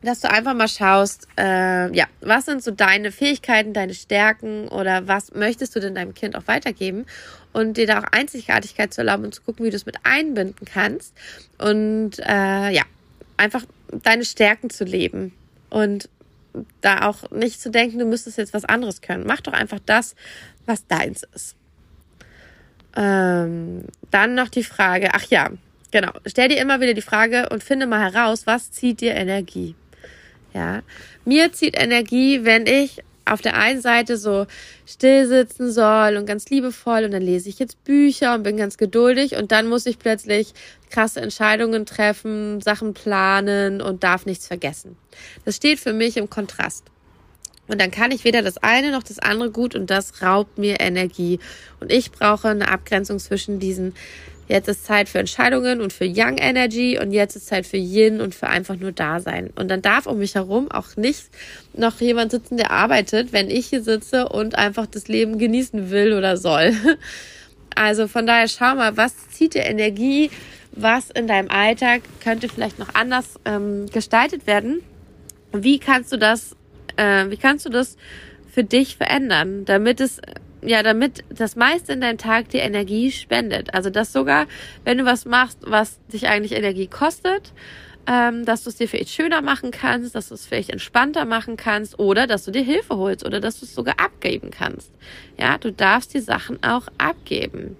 [0.04, 5.08] dass du einfach mal schaust, äh, ja, was sind so deine Fähigkeiten, deine Stärken oder
[5.08, 7.06] was möchtest du denn deinem Kind auch weitergeben
[7.54, 10.68] und dir da auch Einzigartigkeit zu erlauben und zu gucken, wie du es mit einbinden
[10.72, 11.14] kannst
[11.58, 12.84] und äh, ja,
[13.38, 13.64] einfach
[14.04, 15.34] deine Stärken zu leben
[15.70, 16.10] und
[16.82, 19.26] da auch nicht zu denken, du müsstest jetzt was anderes können.
[19.26, 20.16] Mach doch einfach das,
[20.66, 21.56] was deins ist.
[22.96, 25.50] Ähm, dann noch die Frage, ach ja,
[25.92, 29.76] genau, stell dir immer wieder die Frage und finde mal heraus, was zieht dir Energie?
[30.54, 30.82] Ja,
[31.26, 34.46] mir zieht Energie, wenn ich auf der einen Seite so
[34.86, 38.78] still sitzen soll und ganz liebevoll und dann lese ich jetzt Bücher und bin ganz
[38.78, 40.54] geduldig und dann muss ich plötzlich
[40.90, 44.98] krasse Entscheidungen treffen, Sachen planen und darf nichts vergessen.
[45.46, 46.86] Das steht für mich im Kontrast.
[47.68, 50.82] Und dann kann ich weder das eine noch das andere gut und das raubt mir
[50.82, 51.40] Energie.
[51.80, 53.94] Und ich brauche eine Abgrenzung zwischen diesen
[54.48, 58.20] Jetzt ist Zeit für Entscheidungen und für Young Energy und jetzt ist Zeit für Yin
[58.20, 59.52] und für einfach nur Dasein.
[59.56, 61.30] Und dann darf um mich herum auch nicht
[61.74, 66.14] noch jemand sitzen, der arbeitet, wenn ich hier sitze und einfach das Leben genießen will
[66.14, 66.74] oder soll.
[67.76, 70.30] Also von daher schau mal, was zieht dir Energie,
[70.74, 74.82] was in deinem Alltag könnte vielleicht noch anders ähm, gestaltet werden.
[75.54, 76.56] Wie kannst du das,
[76.98, 77.98] äh, wie kannst du das
[78.52, 80.22] für dich verändern, damit es
[80.66, 83.74] ja, damit das meiste in deinem Tag dir Energie spendet.
[83.74, 84.48] Also dass sogar,
[84.84, 87.54] wenn du was machst, was dich eigentlich Energie kostet,
[88.08, 91.58] ähm, dass du es dir vielleicht schöner machen kannst, dass du es vielleicht entspannter machen
[91.58, 94.92] kannst oder dass du dir Hilfe holst oder dass du es sogar abgeben kannst.
[95.40, 97.78] Ja, du darfst die Sachen auch abgeben.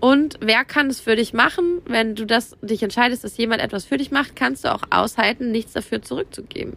[0.00, 1.80] Und wer kann es für dich machen?
[1.86, 5.50] Wenn du das dich entscheidest, dass jemand etwas für dich macht, kannst du auch aushalten,
[5.50, 6.76] nichts dafür zurückzugeben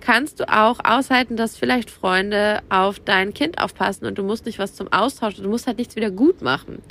[0.00, 4.58] kannst du auch aushalten, dass vielleicht Freunde auf dein Kind aufpassen und du musst nicht
[4.58, 6.82] was zum Austausch, du musst halt nichts wieder gut machen.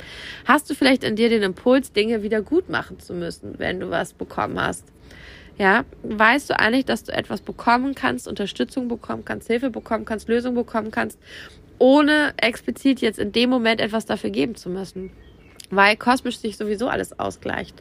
[0.44, 3.90] Hast du vielleicht in dir den Impuls, Dinge wieder gut machen zu müssen, wenn du
[3.90, 4.84] was bekommen hast?
[5.58, 10.28] Ja, weißt du eigentlich, dass du etwas bekommen kannst, Unterstützung bekommen kannst, Hilfe bekommen kannst,
[10.28, 11.18] Lösung bekommen kannst,
[11.78, 15.10] ohne explizit jetzt in dem Moment etwas dafür geben zu müssen?
[15.70, 17.74] Weil kosmisch sich sowieso alles ausgleicht.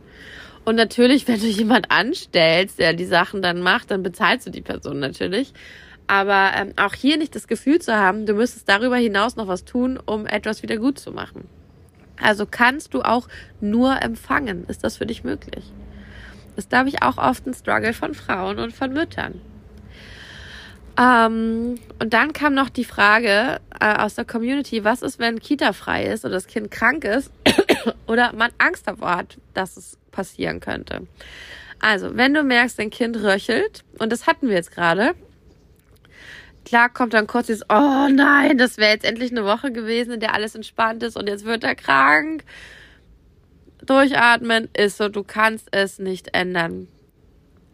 [0.70, 4.61] Und natürlich, wenn du jemand anstellst, der die Sachen dann macht, dann bezahlst du die
[4.61, 5.51] Person natürlich.
[6.05, 9.65] Aber ähm, auch hier nicht das Gefühl zu haben, du müsstest darüber hinaus noch was
[9.65, 11.47] tun, um etwas wieder gut zu machen.
[12.22, 13.28] Also kannst du auch
[13.61, 14.65] nur empfangen.
[14.67, 15.63] Ist das für dich möglich?
[16.55, 19.41] Das ist, glaube ich, auch oft ein Struggle von Frauen und von Müttern.
[20.99, 25.74] Ähm, und dann kam noch die Frage äh, aus der Community, was ist, wenn Kita
[25.74, 27.32] frei ist oder das Kind krank ist
[28.08, 31.08] oder man Angst davor hat, dass es passieren könnte.
[31.80, 35.14] Also, wenn du merkst, dein Kind röchelt, und das hatten wir jetzt gerade,
[36.66, 40.20] klar kommt dann kurz dieses, oh nein, das wäre jetzt endlich eine Woche gewesen, in
[40.20, 42.44] der alles entspannt ist und jetzt wird er krank.
[43.86, 46.88] Durchatmen ist so, du kannst es nicht ändern.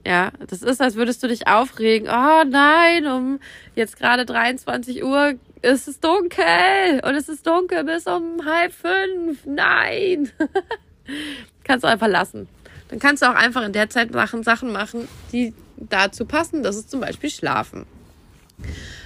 [0.05, 2.07] Ja, das ist, als würdest du dich aufregen.
[2.07, 3.39] Oh nein, um
[3.73, 5.33] jetzt gerade 23 Uhr
[5.65, 9.45] ist es dunkel und es ist dunkel bis um halb fünf.
[9.45, 10.31] Nein.
[11.63, 12.47] kannst du einfach lassen.
[12.89, 16.63] Dann kannst du auch einfach in der Zeit machen, Sachen machen, die dazu passen.
[16.63, 17.85] Das ist zum Beispiel Schlafen.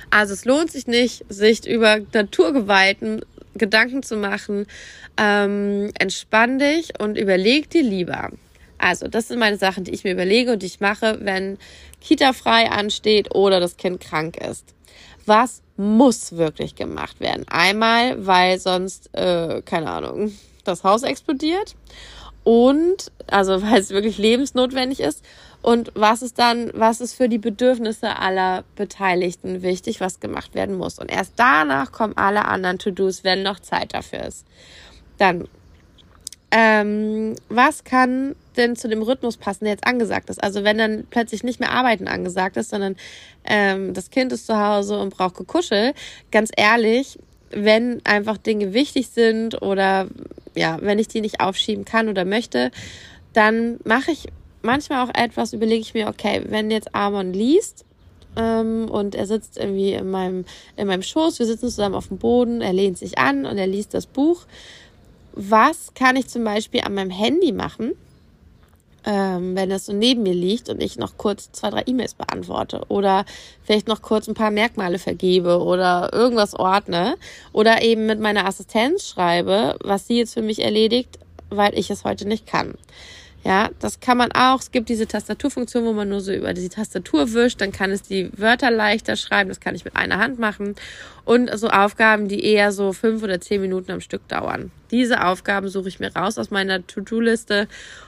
[0.10, 3.22] Also es lohnt sich nicht, sich über Naturgewalten
[3.55, 4.68] Gedanken zu machen.
[5.18, 8.32] Ähm, entspann dich und überleg dir lieber.
[8.78, 11.57] Also das sind meine Sachen, die ich mir überlege und die ich mache, wenn
[12.01, 14.74] Kita frei ansteht oder das Kind krank ist.
[15.30, 17.45] Was muss wirklich gemacht werden?
[17.47, 20.32] Einmal, weil sonst, äh, keine Ahnung,
[20.63, 21.75] das Haus explodiert
[22.43, 25.23] und, also weil es wirklich lebensnotwendig ist.
[25.61, 30.75] und was ist dann, was ist für die Bedürfnisse aller Beteiligten wichtig, was gemacht werden
[30.75, 30.97] muss.
[30.97, 34.47] Und erst danach kommen alle anderen To-Dos, wenn noch Zeit dafür ist.
[35.19, 35.47] Dann,
[36.52, 40.43] ähm, was kann denn zu dem Rhythmus passen, der jetzt angesagt ist?
[40.43, 42.95] Also wenn dann plötzlich nicht mehr Arbeiten angesagt ist, sondern
[43.45, 45.93] ähm, das Kind ist zu Hause und braucht Gekuschel,
[46.32, 47.20] ganz ehrlich,
[47.52, 50.08] wenn einfach Dinge wichtig sind oder
[50.56, 52.72] ja, wenn ich die nicht aufschieben kann oder möchte,
[53.34, 54.28] dann mache ich
[54.62, 57.86] manchmal auch etwas, überlege ich mir, okay, wenn jetzt Amon liest
[58.36, 60.45] ähm, und er sitzt irgendwie in meinem,
[60.76, 63.68] in meinem Schoß, wir sitzen zusammen auf dem Boden, er lehnt sich an und er
[63.68, 64.45] liest das Buch.
[65.41, 67.93] Was kann ich zum Beispiel an meinem Handy machen,
[69.05, 72.81] ähm, wenn es so neben mir liegt und ich noch kurz zwei, drei E-Mails beantworte
[72.89, 73.23] oder
[73.63, 77.15] vielleicht noch kurz ein paar Merkmale vergebe oder irgendwas ordne
[77.53, 81.19] oder eben mit meiner Assistenz schreibe, was sie jetzt für mich erledigt,
[81.49, 82.73] weil ich es heute nicht kann.
[83.43, 84.59] Ja, das kann man auch.
[84.59, 88.01] Es gibt diese Tastaturfunktion, wo man nur so über die Tastatur wischt, dann kann es
[88.01, 89.49] die Wörter leichter schreiben.
[89.49, 90.75] Das kann ich mit einer Hand machen.
[91.23, 94.71] Und so Aufgaben, die eher so fünf oder zehn Minuten am Stück dauern.
[94.91, 97.67] Diese Aufgaben suche ich mir raus aus meiner To-Do-Liste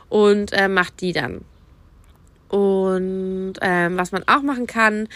[0.09, 1.41] und äh, mache die dann.
[2.49, 5.07] Und ähm, was man auch machen kann,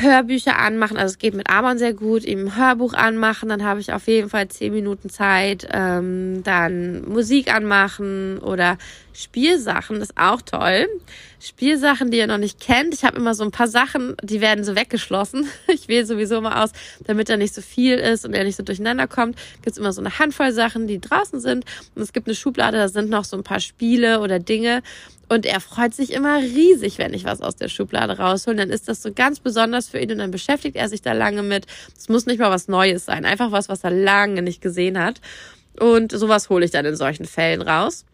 [0.00, 0.96] Hörbücher anmachen.
[0.96, 4.06] Also es geht mit Amon sehr gut, ihm ein Hörbuch anmachen, dann habe ich auf
[4.06, 5.68] jeden Fall zehn Minuten Zeit.
[5.72, 8.78] Ähm, dann Musik anmachen oder
[9.12, 10.86] Spielsachen ist auch toll.
[11.40, 12.94] Spielsachen, die ihr noch nicht kennt.
[12.94, 15.48] Ich habe immer so ein paar Sachen, die werden so weggeschlossen.
[15.68, 16.70] Ich wähle sowieso mal aus,
[17.04, 19.36] damit er nicht so viel ist und er nicht so durcheinander kommt.
[19.56, 21.64] Gibt es immer so eine Handvoll Sachen, die draußen sind.
[21.94, 24.82] Und es gibt eine Schublade, da sind noch so ein paar Spiele oder Dinge.
[25.28, 28.56] Und er freut sich immer riesig, wenn ich was aus der Schublade raushole.
[28.56, 31.42] Dann ist das so ganz besonders für ihn und dann beschäftigt er sich da lange
[31.42, 31.66] mit.
[31.96, 35.20] Es muss nicht mal was Neues sein, einfach was, was er lange nicht gesehen hat.
[35.78, 38.04] Und sowas hole ich dann in solchen Fällen raus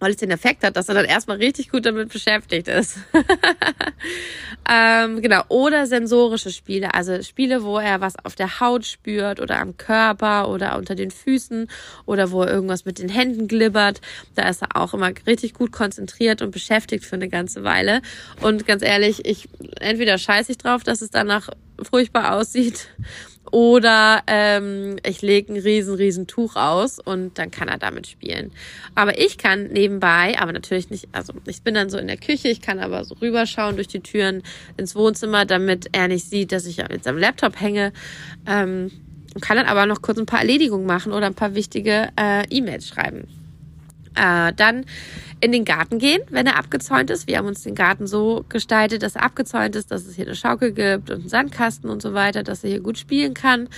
[0.00, 2.98] weil es den Effekt hat, dass er dann erstmal richtig gut damit beschäftigt ist.
[4.68, 5.42] ähm, genau.
[5.48, 10.48] Oder sensorische Spiele, also Spiele, wo er was auf der Haut spürt oder am Körper
[10.48, 11.68] oder unter den Füßen
[12.06, 14.00] oder wo er irgendwas mit den Händen glibbert.
[14.34, 18.00] Da ist er auch immer richtig gut konzentriert und beschäftigt für eine ganze Weile.
[18.40, 19.48] Und ganz ehrlich, ich
[19.80, 21.50] entweder scheiße ich drauf, dass es danach
[21.84, 22.88] furchtbar aussieht
[23.50, 28.52] oder ähm, ich lege ein riesen, riesen Tuch aus und dann kann er damit spielen.
[28.94, 32.48] Aber ich kann nebenbei, aber natürlich nicht, also ich bin dann so in der Küche,
[32.48, 34.42] ich kann aber so rüberschauen durch die Türen
[34.76, 37.92] ins Wohnzimmer, damit er nicht sieht, dass ich jetzt am Laptop hänge.
[38.46, 38.90] Ähm,
[39.40, 42.88] kann dann aber noch kurz ein paar Erledigungen machen oder ein paar wichtige äh, E-Mails
[42.88, 43.28] schreiben.
[44.14, 44.84] Äh, dann
[45.40, 47.26] in den Garten gehen, wenn er abgezäunt ist.
[47.26, 50.34] Wir haben uns den Garten so gestaltet, dass er abgezäunt ist, dass es hier eine
[50.34, 53.68] Schaukel gibt und einen Sandkasten und so weiter, dass er hier gut spielen kann.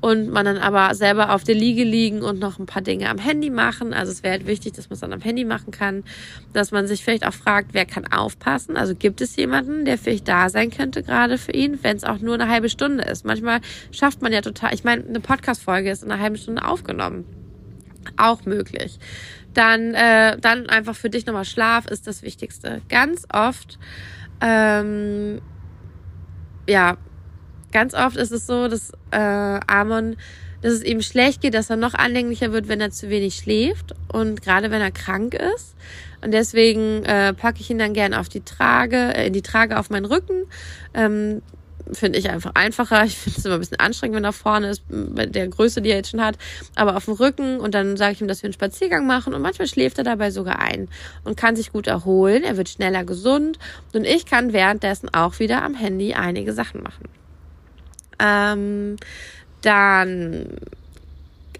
[0.00, 3.18] Und man dann aber selber auf der Liege liegen und noch ein paar Dinge am
[3.18, 3.92] Handy machen.
[3.92, 6.04] Also es wäre halt wichtig, dass man es dann am Handy machen kann.
[6.54, 8.78] Dass man sich vielleicht auch fragt, wer kann aufpassen?
[8.78, 12.18] Also gibt es jemanden, der vielleicht da sein könnte gerade für ihn, wenn es auch
[12.18, 13.26] nur eine halbe Stunde ist.
[13.26, 13.60] Manchmal
[13.92, 17.26] schafft man ja total, ich meine, eine Podcast-Folge ist in einer halben Stunde aufgenommen.
[18.16, 18.98] Auch möglich
[19.54, 22.82] dann, äh, dann einfach für dich nochmal Schlaf ist das Wichtigste.
[22.88, 23.78] Ganz oft,
[24.40, 25.40] ähm,
[26.68, 26.96] ja,
[27.72, 30.16] ganz oft ist es so, dass äh, Amon,
[30.62, 33.94] dass es ihm schlecht geht, dass er noch anhänglicher wird, wenn er zu wenig schläft
[34.12, 35.74] und gerade wenn er krank ist.
[36.22, 39.78] Und deswegen äh, packe ich ihn dann gern auf die Trage, äh, in die Trage
[39.78, 40.44] auf meinen Rücken.
[40.92, 41.42] Ähm,
[41.92, 43.04] finde ich einfach einfacher.
[43.04, 45.90] Ich finde es immer ein bisschen anstrengend, wenn er vorne ist, bei der Größe, die
[45.90, 46.36] er jetzt schon hat.
[46.74, 49.42] Aber auf dem Rücken und dann sage ich ihm, dass wir einen Spaziergang machen und
[49.42, 50.88] manchmal schläft er dabei sogar ein
[51.24, 52.44] und kann sich gut erholen.
[52.44, 53.58] Er wird schneller gesund
[53.92, 57.08] und ich kann währenddessen auch wieder am Handy einige Sachen machen.
[58.18, 58.96] Ähm,
[59.62, 60.46] dann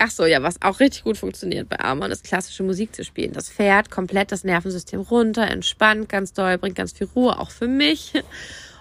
[0.03, 3.35] Ach so, ja, was auch richtig gut funktioniert bei Amon ist klassische Musik zu spielen.
[3.35, 7.68] Das fährt komplett das Nervensystem runter, entspannt ganz doll, bringt ganz viel Ruhe, auch für
[7.68, 8.14] mich.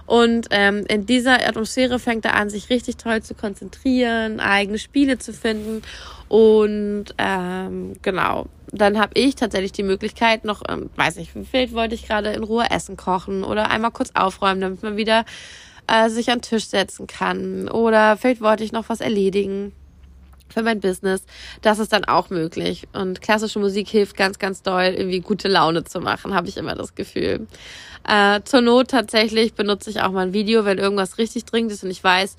[0.10, 5.20] Und ähm, in dieser Atmosphäre fängt er an, sich richtig toll zu konzentrieren, eigene Spiele
[5.20, 5.84] zu finden.
[6.28, 11.94] Und ähm, genau, dann habe ich tatsächlich die Möglichkeit, noch, ähm, weiß nicht, vielleicht wollte
[11.94, 15.26] ich gerade in Ruhe Essen kochen oder einmal kurz aufräumen, damit man wieder
[15.86, 17.70] äh, sich an den Tisch setzen kann.
[17.70, 19.74] Oder vielleicht wollte ich noch was erledigen
[20.50, 21.24] für mein Business.
[21.62, 22.88] Das ist dann auch möglich.
[22.94, 26.76] Und klassische Musik hilft ganz, ganz doll, irgendwie gute Laune zu machen, habe ich immer
[26.76, 27.48] das Gefühl.
[28.08, 31.84] Äh, zur Not tatsächlich benutze ich auch mal ein Video, wenn irgendwas richtig dringend ist
[31.84, 32.38] und ich weiß,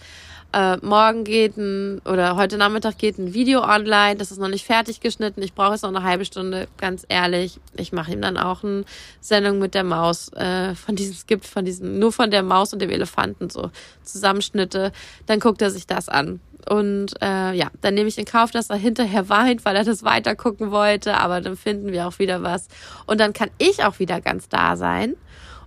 [0.52, 4.66] äh, morgen geht ein oder heute Nachmittag geht ein Video online, das ist noch nicht
[4.66, 7.60] fertig geschnitten, ich brauche jetzt noch eine halbe Stunde, ganz ehrlich.
[7.76, 8.84] Ich mache ihm dann auch eine
[9.20, 12.72] Sendung mit der Maus, äh, von diesen, es gibt von diesen, nur von der Maus
[12.72, 13.70] und dem Elefanten so
[14.02, 14.90] Zusammenschnitte,
[15.26, 16.40] dann guckt er sich das an.
[16.68, 20.02] Und äh, ja, dann nehme ich in Kauf, dass er hinterher weint, weil er das
[20.02, 21.16] weiter gucken wollte.
[21.16, 22.68] Aber dann finden wir auch wieder was.
[23.06, 25.16] Und dann kann ich auch wieder ganz da sein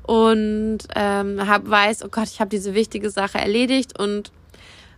[0.04, 4.32] und ähm, hab, weiß, oh Gott, ich habe diese wichtige Sache erledigt und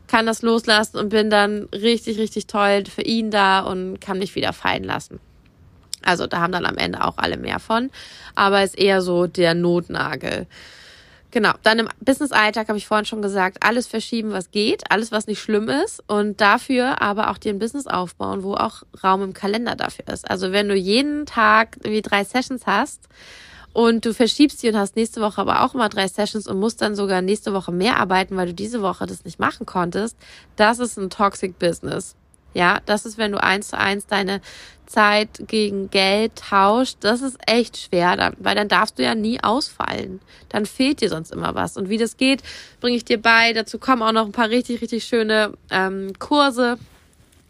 [0.08, 4.36] kann das loslassen und bin dann richtig, richtig toll für ihn da und kann mich
[4.36, 5.20] wieder fallen lassen.
[6.04, 7.90] Also da haben dann am Ende auch alle mehr von,
[8.36, 10.46] aber ist eher so der Notnagel.
[11.36, 15.28] Genau, dann im Business-Alltag habe ich vorhin schon gesagt, alles verschieben, was geht, alles, was
[15.28, 19.34] nicht schlimm ist und dafür aber auch dir ein Business aufbauen, wo auch Raum im
[19.34, 20.32] Kalender dafür ist.
[20.32, 23.10] Also wenn du jeden Tag irgendwie drei Sessions hast,
[23.74, 26.82] und du verschiebst die und hast nächste Woche aber auch immer drei Sessions und musst
[26.82, 30.16] dann sogar nächste Woche mehr arbeiten, weil du diese Woche das nicht machen konntest,
[30.56, 32.16] das ist ein Toxic Business.
[32.56, 34.40] Ja, das ist, wenn du eins zu eins deine
[34.86, 39.44] Zeit gegen Geld tauscht, das ist echt schwer, dann, weil dann darfst du ja nie
[39.44, 40.22] ausfallen.
[40.48, 41.76] Dann fehlt dir sonst immer was.
[41.76, 42.44] Und wie das geht,
[42.80, 43.52] bringe ich dir bei.
[43.52, 46.78] Dazu kommen auch noch ein paar richtig, richtig schöne ähm, Kurse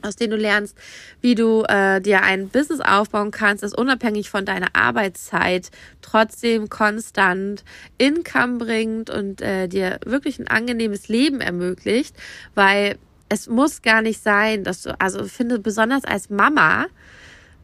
[0.02, 0.78] aus denen du lernst,
[1.22, 5.72] wie du äh, dir ein Business aufbauen kannst, das unabhängig von deiner Arbeitszeit
[6.04, 7.64] trotzdem konstant
[7.98, 12.16] Income bringt und äh, dir wirklich ein angenehmes Leben ermöglicht,
[12.54, 13.00] weil
[13.30, 16.86] es muss gar nicht sein, dass du, also finde besonders als Mama,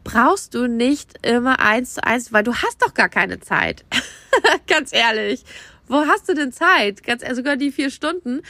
[0.03, 3.85] brauchst du nicht immer eins zu eins, weil du hast doch gar keine Zeit.
[4.67, 5.43] Ganz ehrlich.
[5.87, 7.03] Wo hast du denn Zeit?
[7.03, 8.41] Ganz ehrlich, sogar die vier Stunden,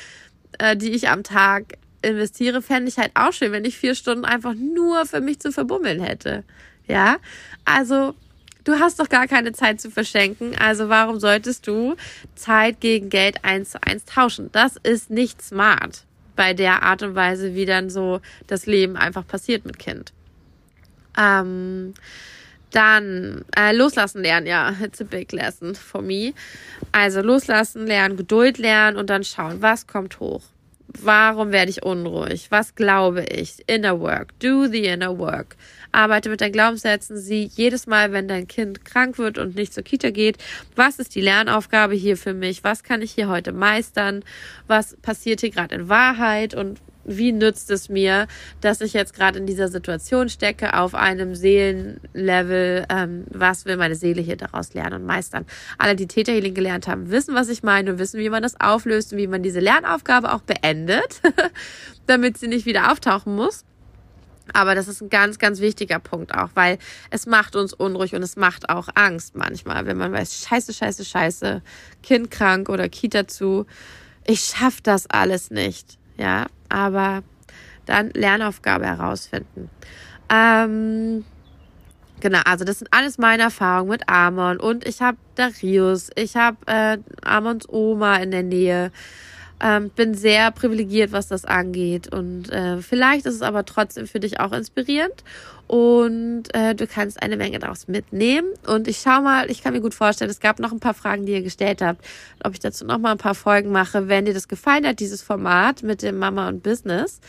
[0.59, 4.26] äh, die ich am Tag investiere, fände ich halt auch schön, wenn ich vier Stunden
[4.26, 6.43] einfach nur für mich zu verbummeln hätte.
[6.88, 7.18] Ja,
[7.66, 8.16] also
[8.64, 11.95] du hast doch gar keine Zeit zu verschenken, also warum solltest du
[12.36, 14.49] Zeit gegen Geld eins zu eins tauschen?
[14.51, 16.05] Das ist nicht smart
[16.41, 20.11] bei der Art und Weise, wie dann so das Leben einfach passiert mit Kind.
[21.15, 21.93] Ähm,
[22.71, 26.33] dann äh, loslassen lernen, ja, it's a big lesson for me.
[26.91, 30.41] Also loslassen lernen, Geduld lernen und dann schauen, was kommt hoch.
[30.99, 32.47] Warum werde ich unruhig?
[32.49, 33.63] Was glaube ich?
[33.67, 34.37] Inner Work.
[34.39, 35.55] Do the inner work.
[35.91, 37.17] Arbeite mit deinen Glaubenssätzen.
[37.17, 40.37] Sieh jedes Mal, wenn dein Kind krank wird und nicht zur Kita geht,
[40.75, 42.63] was ist die Lernaufgabe hier für mich?
[42.63, 44.23] Was kann ich hier heute meistern?
[44.67, 46.53] Was passiert hier gerade in Wahrheit?
[46.53, 48.27] Und wie nützt es mir,
[48.61, 53.95] dass ich jetzt gerade in dieser Situation stecke, auf einem Seelenlevel, ähm, was will meine
[53.95, 55.45] Seele hier daraus lernen und meistern.
[55.77, 59.13] Alle, die Theta gelernt haben, wissen, was ich meine und wissen, wie man das auflöst
[59.13, 61.21] und wie man diese Lernaufgabe auch beendet,
[62.07, 63.65] damit sie nicht wieder auftauchen muss.
[64.53, 66.77] Aber das ist ein ganz, ganz wichtiger Punkt auch, weil
[67.09, 71.05] es macht uns unruhig und es macht auch Angst manchmal, wenn man weiß, scheiße, scheiße,
[71.05, 71.61] scheiße,
[72.03, 73.65] Kind krank oder Kita zu,
[74.25, 75.97] ich schaff das alles nicht.
[76.22, 77.24] Ja, aber
[77.88, 79.72] dann Lernaufgabe herausfinden.
[80.30, 81.26] Ähm,
[82.19, 86.57] genau, also das sind alles meine Erfahrungen mit Amon und ich habe Darius, ich habe
[86.67, 88.91] äh, Amons Oma in der Nähe.
[89.62, 92.12] Ähm, bin sehr privilegiert, was das angeht.
[92.12, 95.24] Und äh, vielleicht ist es aber trotzdem für dich auch inspirierend.
[95.68, 98.49] Und äh, du kannst eine Menge daraus mitnehmen.
[98.68, 101.26] Und ich schau mal, ich kann mir gut vorstellen, es gab noch ein paar Fragen,
[101.26, 102.03] die ihr gestellt habt,
[102.43, 104.07] ob ich dazu noch mal ein paar Folgen mache.
[104.07, 107.22] Wenn dir das gefallen hat, dieses Format mit dem Mama und Business,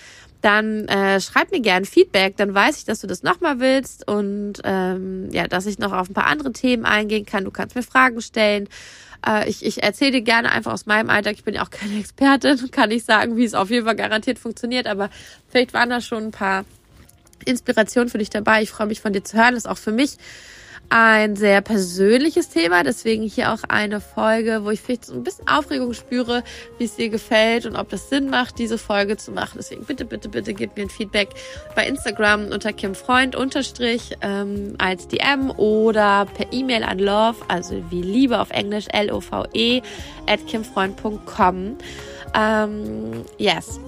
[0.42, 4.54] dann äh, schreib mir gerne Feedback, dann weiß ich, dass du das nochmal willst und
[4.64, 7.44] ähm, ja, dass ich noch auf ein paar andere Themen eingehen kann.
[7.44, 8.68] Du kannst mir Fragen stellen.
[9.26, 11.34] Äh, ich ich erzähle dir gerne einfach aus meinem Alltag.
[11.34, 14.38] Ich bin ja auch keine Expertin, kann nicht sagen, wie es auf jeden Fall garantiert
[14.38, 15.10] funktioniert, aber
[15.48, 16.64] vielleicht waren da schon ein paar
[17.44, 18.62] Inspirationen für dich dabei.
[18.62, 19.54] Ich freue mich von dir zu hören.
[19.54, 20.16] Das ist auch für mich
[20.94, 25.48] ein sehr persönliches Thema, deswegen hier auch eine Folge, wo ich vielleicht so ein bisschen
[25.48, 26.44] Aufregung spüre,
[26.76, 29.54] wie es dir gefällt und ob das Sinn macht, diese Folge zu machen.
[29.56, 31.30] Deswegen bitte, bitte, bitte gib mir ein Feedback
[31.74, 38.02] bei Instagram unter kimfreund unterstrich ähm, als DM oder per E-Mail an love, also wie
[38.02, 39.80] Liebe auf Englisch L-O-V-E
[40.26, 41.78] at kimfreund.com.
[42.34, 43.80] Ähm, yes.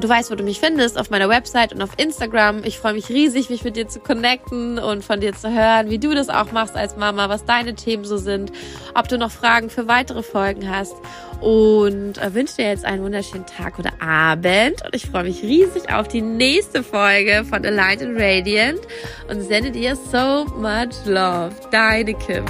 [0.00, 2.64] Du weißt, wo du mich findest, auf meiner Website und auf Instagram.
[2.64, 5.98] Ich freue mich riesig, mich mit dir zu connecten und von dir zu hören, wie
[5.98, 8.52] du das auch machst als Mama, was deine Themen so sind,
[8.94, 10.94] ob du noch Fragen für weitere Folgen hast.
[11.40, 14.84] Und äh, wünsche dir jetzt einen wunderschönen Tag oder Abend.
[14.84, 18.80] Und ich freue mich riesig auf die nächste Folge von Aligned and Radiant
[19.30, 21.52] und sende dir so much love.
[21.70, 22.44] Deine Kim.